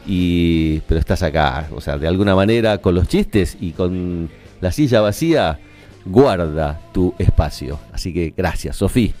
y, 0.05 0.79
pero 0.81 0.99
estás 0.99 1.23
acá. 1.23 1.67
O 1.75 1.81
sea, 1.81 1.97
de 1.97 2.07
alguna 2.07 2.35
manera, 2.35 2.77
con 2.77 2.95
los 2.95 3.07
chistes 3.07 3.57
y 3.59 3.71
con 3.71 4.29
la 4.61 4.71
silla 4.71 5.01
vacía, 5.01 5.59
guarda 6.05 6.79
tu 6.93 7.15
espacio. 7.17 7.79
Así 7.91 8.13
que 8.13 8.33
gracias, 8.35 8.77
Sofi. 8.77 9.13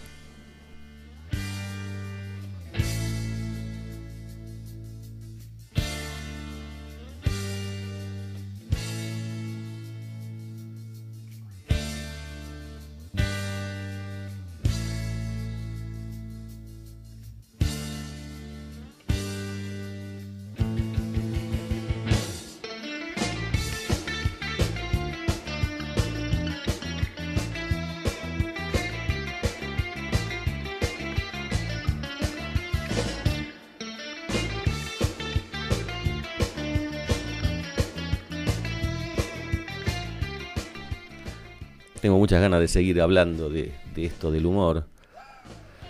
De 42.63 42.67
seguir 42.69 43.01
hablando 43.01 43.49
de, 43.49 43.73
de 43.93 44.05
esto 44.05 44.31
del 44.31 44.45
humor. 44.45 44.87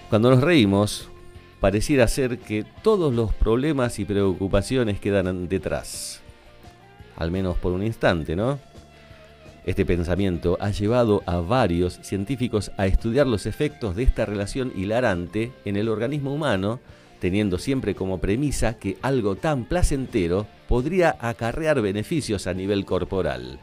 Cuando 0.09 0.31
nos 0.31 0.41
reímos, 0.41 1.09
pareciera 1.59 2.07
ser 2.07 2.39
que 2.39 2.65
todos 2.81 3.13
los 3.13 3.33
problemas 3.33 3.99
y 3.99 4.05
preocupaciones 4.05 4.99
quedan 4.99 5.47
detrás. 5.47 6.21
Al 7.15 7.31
menos 7.31 7.57
por 7.57 7.73
un 7.73 7.83
instante, 7.83 8.35
¿no? 8.35 8.59
Este 9.65 9.85
pensamiento 9.85 10.57
ha 10.59 10.71
llevado 10.71 11.23
a 11.25 11.37
varios 11.37 11.99
científicos 12.01 12.71
a 12.77 12.85
estudiar 12.85 13.27
los 13.27 13.45
efectos 13.45 13.95
de 13.95 14.03
esta 14.03 14.25
relación 14.25 14.73
hilarante 14.75 15.53
en 15.63 15.77
el 15.77 15.87
organismo 15.87 16.33
humano, 16.33 16.79
teniendo 17.19 17.57
siempre 17.57 17.95
como 17.95 18.17
premisa 18.17 18.77
que 18.77 18.97
algo 19.01 19.35
tan 19.35 19.63
placentero 19.65 20.47
podría 20.67 21.15
acarrear 21.19 21.81
beneficios 21.81 22.47
a 22.47 22.53
nivel 22.53 22.83
corporal. 22.83 23.59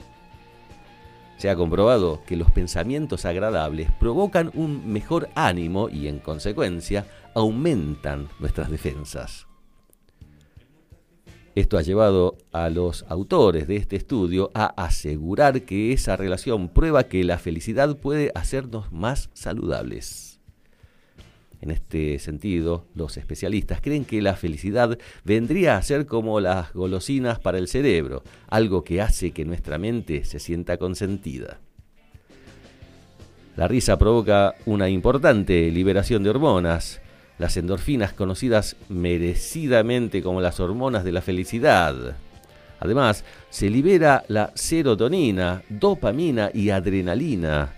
Se 1.40 1.48
ha 1.48 1.56
comprobado 1.56 2.20
que 2.26 2.36
los 2.36 2.50
pensamientos 2.50 3.24
agradables 3.24 3.90
provocan 3.98 4.50
un 4.52 4.92
mejor 4.92 5.30
ánimo 5.34 5.88
y 5.88 6.06
en 6.06 6.18
consecuencia 6.18 7.06
aumentan 7.34 8.28
nuestras 8.40 8.70
defensas. 8.70 9.46
Esto 11.54 11.78
ha 11.78 11.82
llevado 11.82 12.36
a 12.52 12.68
los 12.68 13.06
autores 13.08 13.66
de 13.66 13.76
este 13.76 13.96
estudio 13.96 14.50
a 14.52 14.66
asegurar 14.66 15.62
que 15.62 15.94
esa 15.94 16.14
relación 16.14 16.68
prueba 16.68 17.04
que 17.04 17.24
la 17.24 17.38
felicidad 17.38 17.96
puede 17.96 18.32
hacernos 18.34 18.92
más 18.92 19.30
saludables. 19.32 20.29
En 21.60 21.70
este 21.70 22.18
sentido, 22.18 22.86
los 22.94 23.18
especialistas 23.18 23.80
creen 23.82 24.06
que 24.06 24.22
la 24.22 24.34
felicidad 24.34 24.98
vendría 25.24 25.76
a 25.76 25.82
ser 25.82 26.06
como 26.06 26.40
las 26.40 26.72
golosinas 26.72 27.38
para 27.38 27.58
el 27.58 27.68
cerebro, 27.68 28.22
algo 28.48 28.82
que 28.82 29.02
hace 29.02 29.32
que 29.32 29.44
nuestra 29.44 29.76
mente 29.76 30.24
se 30.24 30.38
sienta 30.38 30.78
consentida. 30.78 31.60
La 33.56 33.68
risa 33.68 33.98
provoca 33.98 34.54
una 34.64 34.88
importante 34.88 35.70
liberación 35.70 36.22
de 36.22 36.30
hormonas, 36.30 37.02
las 37.38 37.58
endorfinas 37.58 38.14
conocidas 38.14 38.76
merecidamente 38.88 40.22
como 40.22 40.40
las 40.40 40.60
hormonas 40.60 41.04
de 41.04 41.12
la 41.12 41.20
felicidad. 41.20 42.16
Además, 42.78 43.24
se 43.50 43.68
libera 43.68 44.24
la 44.28 44.52
serotonina, 44.54 45.62
dopamina 45.68 46.50
y 46.54 46.70
adrenalina. 46.70 47.74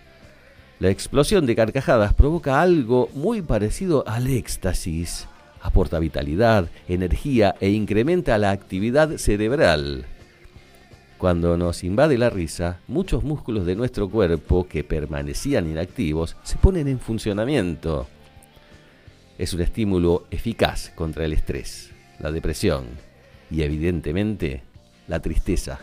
La 0.83 0.91
explosión 0.91 1.47
de 1.47 1.55
carcajadas 1.55 2.13
provoca 2.13 2.61
algo 2.61 3.09
muy 3.15 3.41
parecido 3.41 4.03
al 4.05 4.27
éxtasis. 4.27 5.29
Aporta 5.61 6.01
vitalidad, 6.01 6.71
energía 6.89 7.55
e 7.61 7.71
incrementa 7.71 8.37
la 8.37 8.51
actividad 8.51 9.17
cerebral. 9.17 10.07
Cuando 11.19 11.57
nos 11.57 11.85
invade 11.85 12.19
la 12.19 12.31
risa, 12.31 12.81
muchos 12.89 13.23
músculos 13.23 13.65
de 13.65 13.77
nuestro 13.77 14.11
cuerpo 14.11 14.67
que 14.67 14.83
permanecían 14.83 15.71
inactivos 15.71 16.35
se 16.43 16.57
ponen 16.57 16.89
en 16.89 16.99
funcionamiento. 16.99 18.09
Es 19.39 19.55
un 19.55 19.61
estímulo 19.61 20.25
eficaz 20.33 20.91
contra 20.97 21.25
el 21.25 21.33
estrés, 21.33 21.93
la 22.19 22.33
depresión 22.33 22.87
y 23.53 23.63
evidentemente 23.63 24.65
la 25.07 25.21
tristeza. 25.21 25.79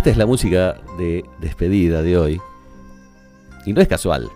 Esta 0.00 0.08
es 0.08 0.16
la 0.16 0.24
música 0.24 0.80
de 0.96 1.26
despedida 1.40 2.00
de 2.00 2.16
hoy. 2.16 2.40
Y 3.66 3.74
no 3.74 3.82
es 3.82 3.86
casual. 3.86 4.30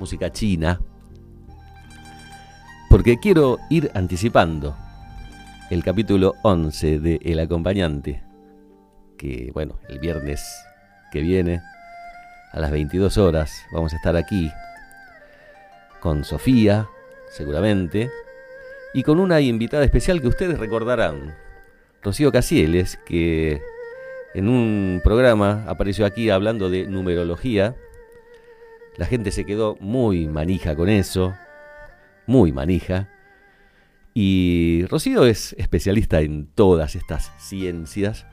Música 0.00 0.32
china. 0.32 0.80
Porque 2.90 3.20
quiero 3.20 3.58
ir 3.70 3.88
anticipando 3.94 4.76
el 5.70 5.84
capítulo 5.84 6.34
11 6.42 6.98
de 6.98 7.20
El 7.22 7.38
acompañante. 7.38 8.24
Que 9.16 9.52
bueno, 9.54 9.78
el 9.88 10.00
viernes 10.00 10.42
que 11.12 11.20
viene, 11.20 11.62
a 12.50 12.58
las 12.58 12.72
22 12.72 13.16
horas, 13.16 13.52
vamos 13.70 13.92
a 13.92 13.96
estar 13.96 14.16
aquí 14.16 14.50
con 16.00 16.24
Sofía, 16.24 16.88
seguramente, 17.30 18.10
y 18.92 19.04
con 19.04 19.20
una 19.20 19.40
invitada 19.40 19.84
especial 19.84 20.20
que 20.20 20.26
ustedes 20.26 20.58
recordarán, 20.58 21.36
Rocío 22.02 22.32
Casieles, 22.32 22.98
que 23.06 23.62
en 24.34 24.48
un 24.48 25.00
programa 25.02 25.64
apareció 25.66 26.04
aquí 26.06 26.30
hablando 26.30 26.68
de 26.70 26.86
numerología. 26.86 27.76
La 28.96 29.06
gente 29.06 29.30
se 29.30 29.44
quedó 29.44 29.76
muy 29.80 30.26
manija 30.26 30.76
con 30.76 30.88
eso, 30.88 31.34
muy 32.26 32.52
manija. 32.52 33.08
Y 34.14 34.84
Rocío 34.88 35.24
es 35.24 35.54
especialista 35.58 36.20
en 36.20 36.46
todas 36.54 36.96
estas 36.96 37.32
ciencias. 37.38 38.26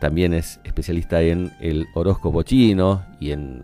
También 0.00 0.34
es 0.34 0.60
especialista 0.64 1.22
en 1.22 1.52
el 1.60 1.86
horóscopo 1.94 2.42
chino 2.42 3.04
y 3.20 3.30
en, 3.30 3.62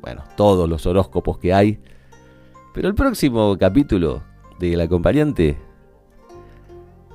bueno, 0.00 0.24
todos 0.36 0.68
los 0.68 0.86
horóscopos 0.86 1.38
que 1.38 1.54
hay. 1.54 1.78
Pero 2.74 2.88
el 2.88 2.94
próximo 2.94 3.56
capítulo 3.58 4.22
del 4.58 4.80
acompañante 4.80 5.56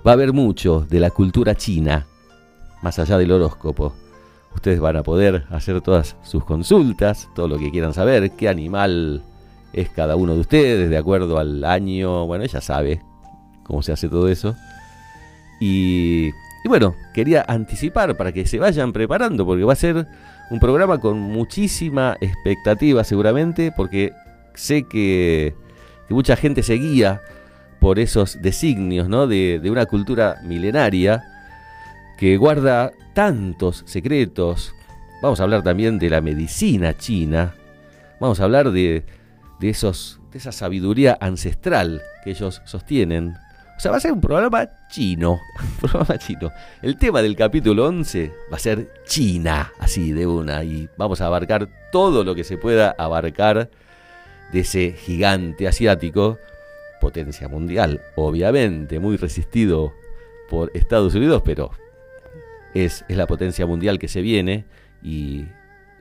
va 0.06 0.12
a 0.12 0.14
haber 0.14 0.34
mucho 0.34 0.82
de 0.82 1.00
la 1.00 1.10
cultura 1.10 1.56
china, 1.56 2.06
más 2.82 3.00
allá 3.00 3.18
del 3.18 3.32
horóscopo. 3.32 4.05
Ustedes 4.56 4.80
van 4.80 4.96
a 4.96 5.04
poder 5.04 5.46
hacer 5.52 5.82
todas 5.82 6.16
sus 6.24 6.44
consultas, 6.44 7.30
todo 7.36 7.48
lo 7.48 7.60
que 7.60 7.70
quieran 7.70 7.94
saber, 7.94 8.32
qué 8.32 8.50
animal 8.50 9.22
es 9.74 9.90
cada 9.90 10.16
uno 10.16 10.34
de 10.34 10.40
ustedes, 10.40 10.90
de 10.90 10.98
acuerdo 10.98 11.38
al 11.38 11.64
año. 11.64 12.26
Bueno, 12.26 12.44
ella 12.46 12.62
sabe 12.62 13.02
cómo 13.64 13.84
se 13.84 13.92
hace 13.92 14.10
todo 14.10 14.28
eso. 14.28 14.56
Y, 15.60 16.32
y, 16.64 16.68
bueno, 16.68 16.96
quería 17.14 17.46
anticipar 17.48 18.18
para 18.18 18.32
que 18.32 18.48
se 18.48 18.58
vayan 18.58 18.92
preparando, 18.94 19.46
porque 19.46 19.64
va 19.64 19.74
a 19.74 19.78
ser 19.78 20.08
un 20.50 20.60
programa 20.60 21.00
con 21.00 21.20
muchísima 21.20 22.18
expectativa 22.22 23.04
seguramente, 23.04 23.72
porque 23.76 24.14
sé 24.54 24.88
que, 24.88 25.54
mucha 26.10 26.36
gente 26.36 26.64
se 26.64 26.76
guía 26.76 27.22
por 27.80 28.00
esos 28.00 28.42
designios 28.42 29.10
¿no? 29.10 29.28
de 29.28 29.70
una 29.70 29.86
cultura 29.86 30.38
milenaria 30.44 31.24
que 32.18 32.38
guarda 32.38 32.92
tantos 33.14 33.84
secretos. 33.86 34.74
Vamos 35.22 35.40
a 35.40 35.44
hablar 35.44 35.64
también 35.64 36.00
de 36.00 36.10
la 36.10 36.22
medicina 36.22 36.96
china. 36.98 37.56
Vamos 38.20 38.40
a 38.40 38.46
hablar 38.46 38.72
de, 38.72 39.06
de, 39.60 39.70
esos, 39.70 40.20
de 40.32 40.38
esa 40.38 40.52
sabiduría 40.52 41.18
ancestral 41.20 42.02
que 42.24 42.32
ellos 42.32 42.62
sostienen. 42.66 43.36
O 43.78 43.80
sea, 43.80 43.92
va 43.92 43.98
a 43.98 44.00
ser 44.00 44.14
un 44.14 44.22
programa 44.22 44.70
chino. 44.90 45.40
Un 45.60 45.90
programa 45.90 46.18
chino. 46.18 46.52
El 46.82 46.98
tema 46.98 47.22
del 47.22 47.36
capítulo 47.36 47.88
11 47.88 48.32
va 48.52 48.56
a 48.56 48.60
ser 48.60 48.90
China, 49.06 49.74
así 49.80 50.14
de 50.14 50.26
una. 50.26 50.64
Y 50.64 50.88
vamos 50.98 51.20
a 51.20 51.26
abarcar 51.26 51.68
todo 51.92 52.24
lo 52.24 52.36
que 52.36 52.46
se 52.46 52.58
pueda 52.58 52.96
abarcar 52.98 53.70
de 54.54 54.60
ese 54.60 54.94
gigante 54.94 55.68
asiático. 55.68 56.38
Potencia 57.02 57.50
mundial, 57.50 58.02
obviamente, 58.16 59.00
muy 59.00 59.18
resistido 59.18 59.94
por 60.50 60.72
Estados 60.74 61.14
Unidos, 61.14 61.42
pero 61.44 61.72
es, 62.76 63.06
es 63.08 63.18
la 63.18 63.26
potencia 63.26 63.66
mundial 63.66 63.98
que 63.98 64.08
se 64.08 64.22
viene 64.22 64.66
y 65.02 65.46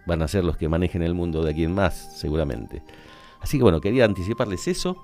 van 0.06 0.20
a 0.20 0.28
ser 0.28 0.44
los 0.44 0.56
que 0.56 0.68
manejen 0.68 1.02
el 1.02 1.14
mundo 1.14 1.42
de 1.42 1.52
aquí 1.52 1.64
en 1.64 1.72
más, 1.72 2.18
seguramente. 2.18 2.82
Así 3.40 3.56
que 3.56 3.62
bueno, 3.62 3.80
quería 3.80 4.04
anticiparles 4.04 4.68
eso. 4.68 4.96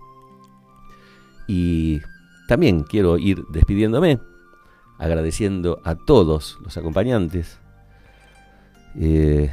Y 1.47 2.01
también 2.49 2.83
quiero 2.83 3.19
ir 3.19 3.45
despidiéndome, 3.51 4.19
agradeciendo 4.99 5.81
a 5.85 5.95
todos 5.95 6.59
los 6.63 6.77
acompañantes. 6.77 7.61
Eh, 8.97 9.51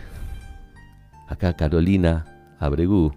acá 1.28 1.56
Carolina 1.56 2.56
Abregú 2.60 3.14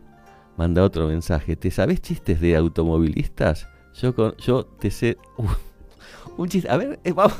manda 0.58 0.82
otro 0.82 1.06
mensaje. 1.08 1.56
¿Te 1.56 1.70
sabes 1.70 2.02
chistes 2.02 2.40
de 2.40 2.54
automovilistas? 2.54 3.66
Yo, 3.94 4.14
con, 4.14 4.36
yo 4.36 4.64
te 4.66 4.90
sé... 4.90 5.16
uh, 5.38 5.46
un 6.36 6.48
chiste... 6.48 6.68
A 6.70 6.76
ver, 6.76 7.00
eh, 7.02 7.12
vamos... 7.12 7.34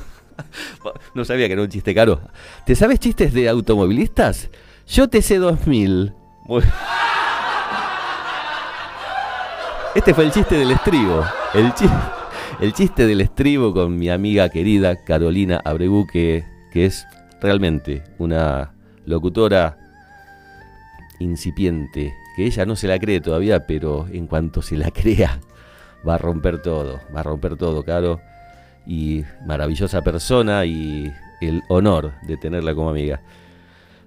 No 1.15 1.25
sabía 1.25 1.47
que 1.47 1.53
era 1.55 1.63
un 1.63 1.69
chiste 1.69 1.95
caro. 1.95 2.21
¿Te 2.67 2.75
sabes 2.75 2.99
chistes 3.01 3.33
de 3.33 3.49
automovilistas? 3.49 4.49
Yo 4.87 5.09
te 5.09 5.23
sé 5.23 5.39
2000. 5.39 6.13
Muy- 6.47 6.63
Este 9.95 10.15
fue 10.15 10.25
el 10.25 10.31
chiste 10.33 10.57
del 10.57 10.71
estribo. 10.71 11.25
El, 11.53 11.75
chi- 11.75 11.89
el 12.61 12.73
chiste 12.73 13.07
del 13.07 13.21
estribo 13.21 13.73
con 13.75 13.97
mi 13.99 14.09
amiga 14.09 14.49
querida 14.49 14.97
Carolina 15.05 15.61
Abregu, 15.65 16.07
que, 16.07 16.45
que 16.73 16.87
es 16.87 17.05
realmente 17.41 18.05
una 18.19 18.73
locutora 19.05 19.77
incipiente, 21.19 22.15
que 22.37 22.47
ella 22.47 22.65
no 22.67 22.77
se 22.77 22.87
la 22.89 22.99
cree 22.99 23.21
todavía, 23.21 23.67
pero 23.67 24.07
en 24.13 24.27
cuanto 24.27 24.63
se 24.63 24.77
la 24.77 24.91
crea, 24.91 25.41
va 26.09 26.15
a 26.15 26.19
romper 26.19 26.63
todo, 26.63 27.01
va 27.15 27.21
a 27.21 27.25
romper 27.25 27.57
todo, 27.57 27.83
Caro. 27.85 28.21
Y 28.87 29.25
maravillosa 29.47 30.03
persona 30.03 30.65
y 30.65 31.13
el 31.41 31.63
honor 31.69 32.13
de 32.27 32.37
tenerla 32.37 32.75
como 32.75 32.91
amiga. 32.91 33.21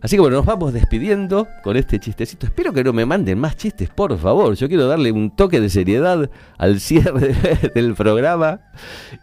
Así 0.02 0.18
que 0.18 0.22
bueno, 0.22 0.36
nos 0.38 0.46
vamos 0.46 0.74
despidiendo 0.74 1.48
con 1.64 1.78
este 1.78 1.98
chistecito. 2.00 2.46
Espero 2.46 2.74
que 2.74 2.84
no 2.84 2.92
me 2.92 3.06
manden 3.06 3.40
más 3.40 3.56
chistes, 3.56 3.90
por 3.90 4.18
favor. 4.18 4.54
Yo 4.56 4.68
quiero 4.68 4.86
darle 4.88 5.14
un 5.14 5.34
toque 5.34 5.62
de 5.62 5.70
seriedad 5.70 6.30
al 6.58 6.80
cierre 6.82 7.34
del 7.74 7.94
programa 7.96 8.60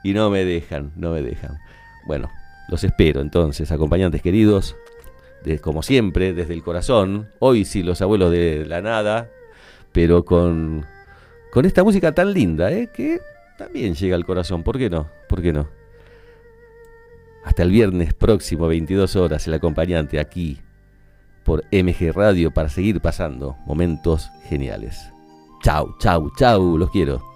y 0.02 0.14
no 0.14 0.30
me 0.30 0.44
dejan, 0.46 0.92
no 0.96 1.12
me 1.12 1.20
dejan. 1.20 1.58
Bueno, 2.06 2.30
los 2.70 2.82
espero 2.82 3.20
entonces, 3.20 3.70
acompañantes 3.72 4.22
queridos, 4.22 4.74
de- 5.44 5.58
como 5.58 5.82
siempre, 5.82 6.32
desde 6.32 6.54
el 6.54 6.62
corazón. 6.62 7.28
Hoy 7.40 7.66
sí, 7.66 7.82
los 7.82 8.00
abuelos 8.00 8.30
de 8.30 8.64
la 8.66 8.80
nada, 8.80 9.28
pero 9.92 10.24
con, 10.24 10.86
con 11.52 11.66
esta 11.66 11.84
música 11.84 12.12
tan 12.12 12.32
linda, 12.32 12.72
¿eh? 12.72 12.88
que 12.94 13.20
también 13.60 13.94
llega 13.94 14.16
al 14.16 14.24
corazón. 14.24 14.62
¿Por 14.62 14.78
qué 14.78 14.88
no? 14.88 15.06
¿Por 15.28 15.42
qué 15.42 15.52
no? 15.52 15.68
Hasta 17.44 17.62
el 17.62 17.70
viernes 17.70 18.14
próximo, 18.14 18.66
22 18.66 19.16
horas, 19.16 19.46
el 19.46 19.52
acompañante 19.52 20.18
aquí 20.18 20.58
por 21.44 21.64
MG 21.70 22.10
Radio 22.14 22.50
para 22.52 22.70
seguir 22.70 23.02
pasando 23.02 23.58
momentos 23.66 24.30
geniales. 24.44 25.12
Chau, 25.62 25.94
chau, 25.98 26.32
chau, 26.38 26.78
los 26.78 26.90
quiero. 26.90 27.29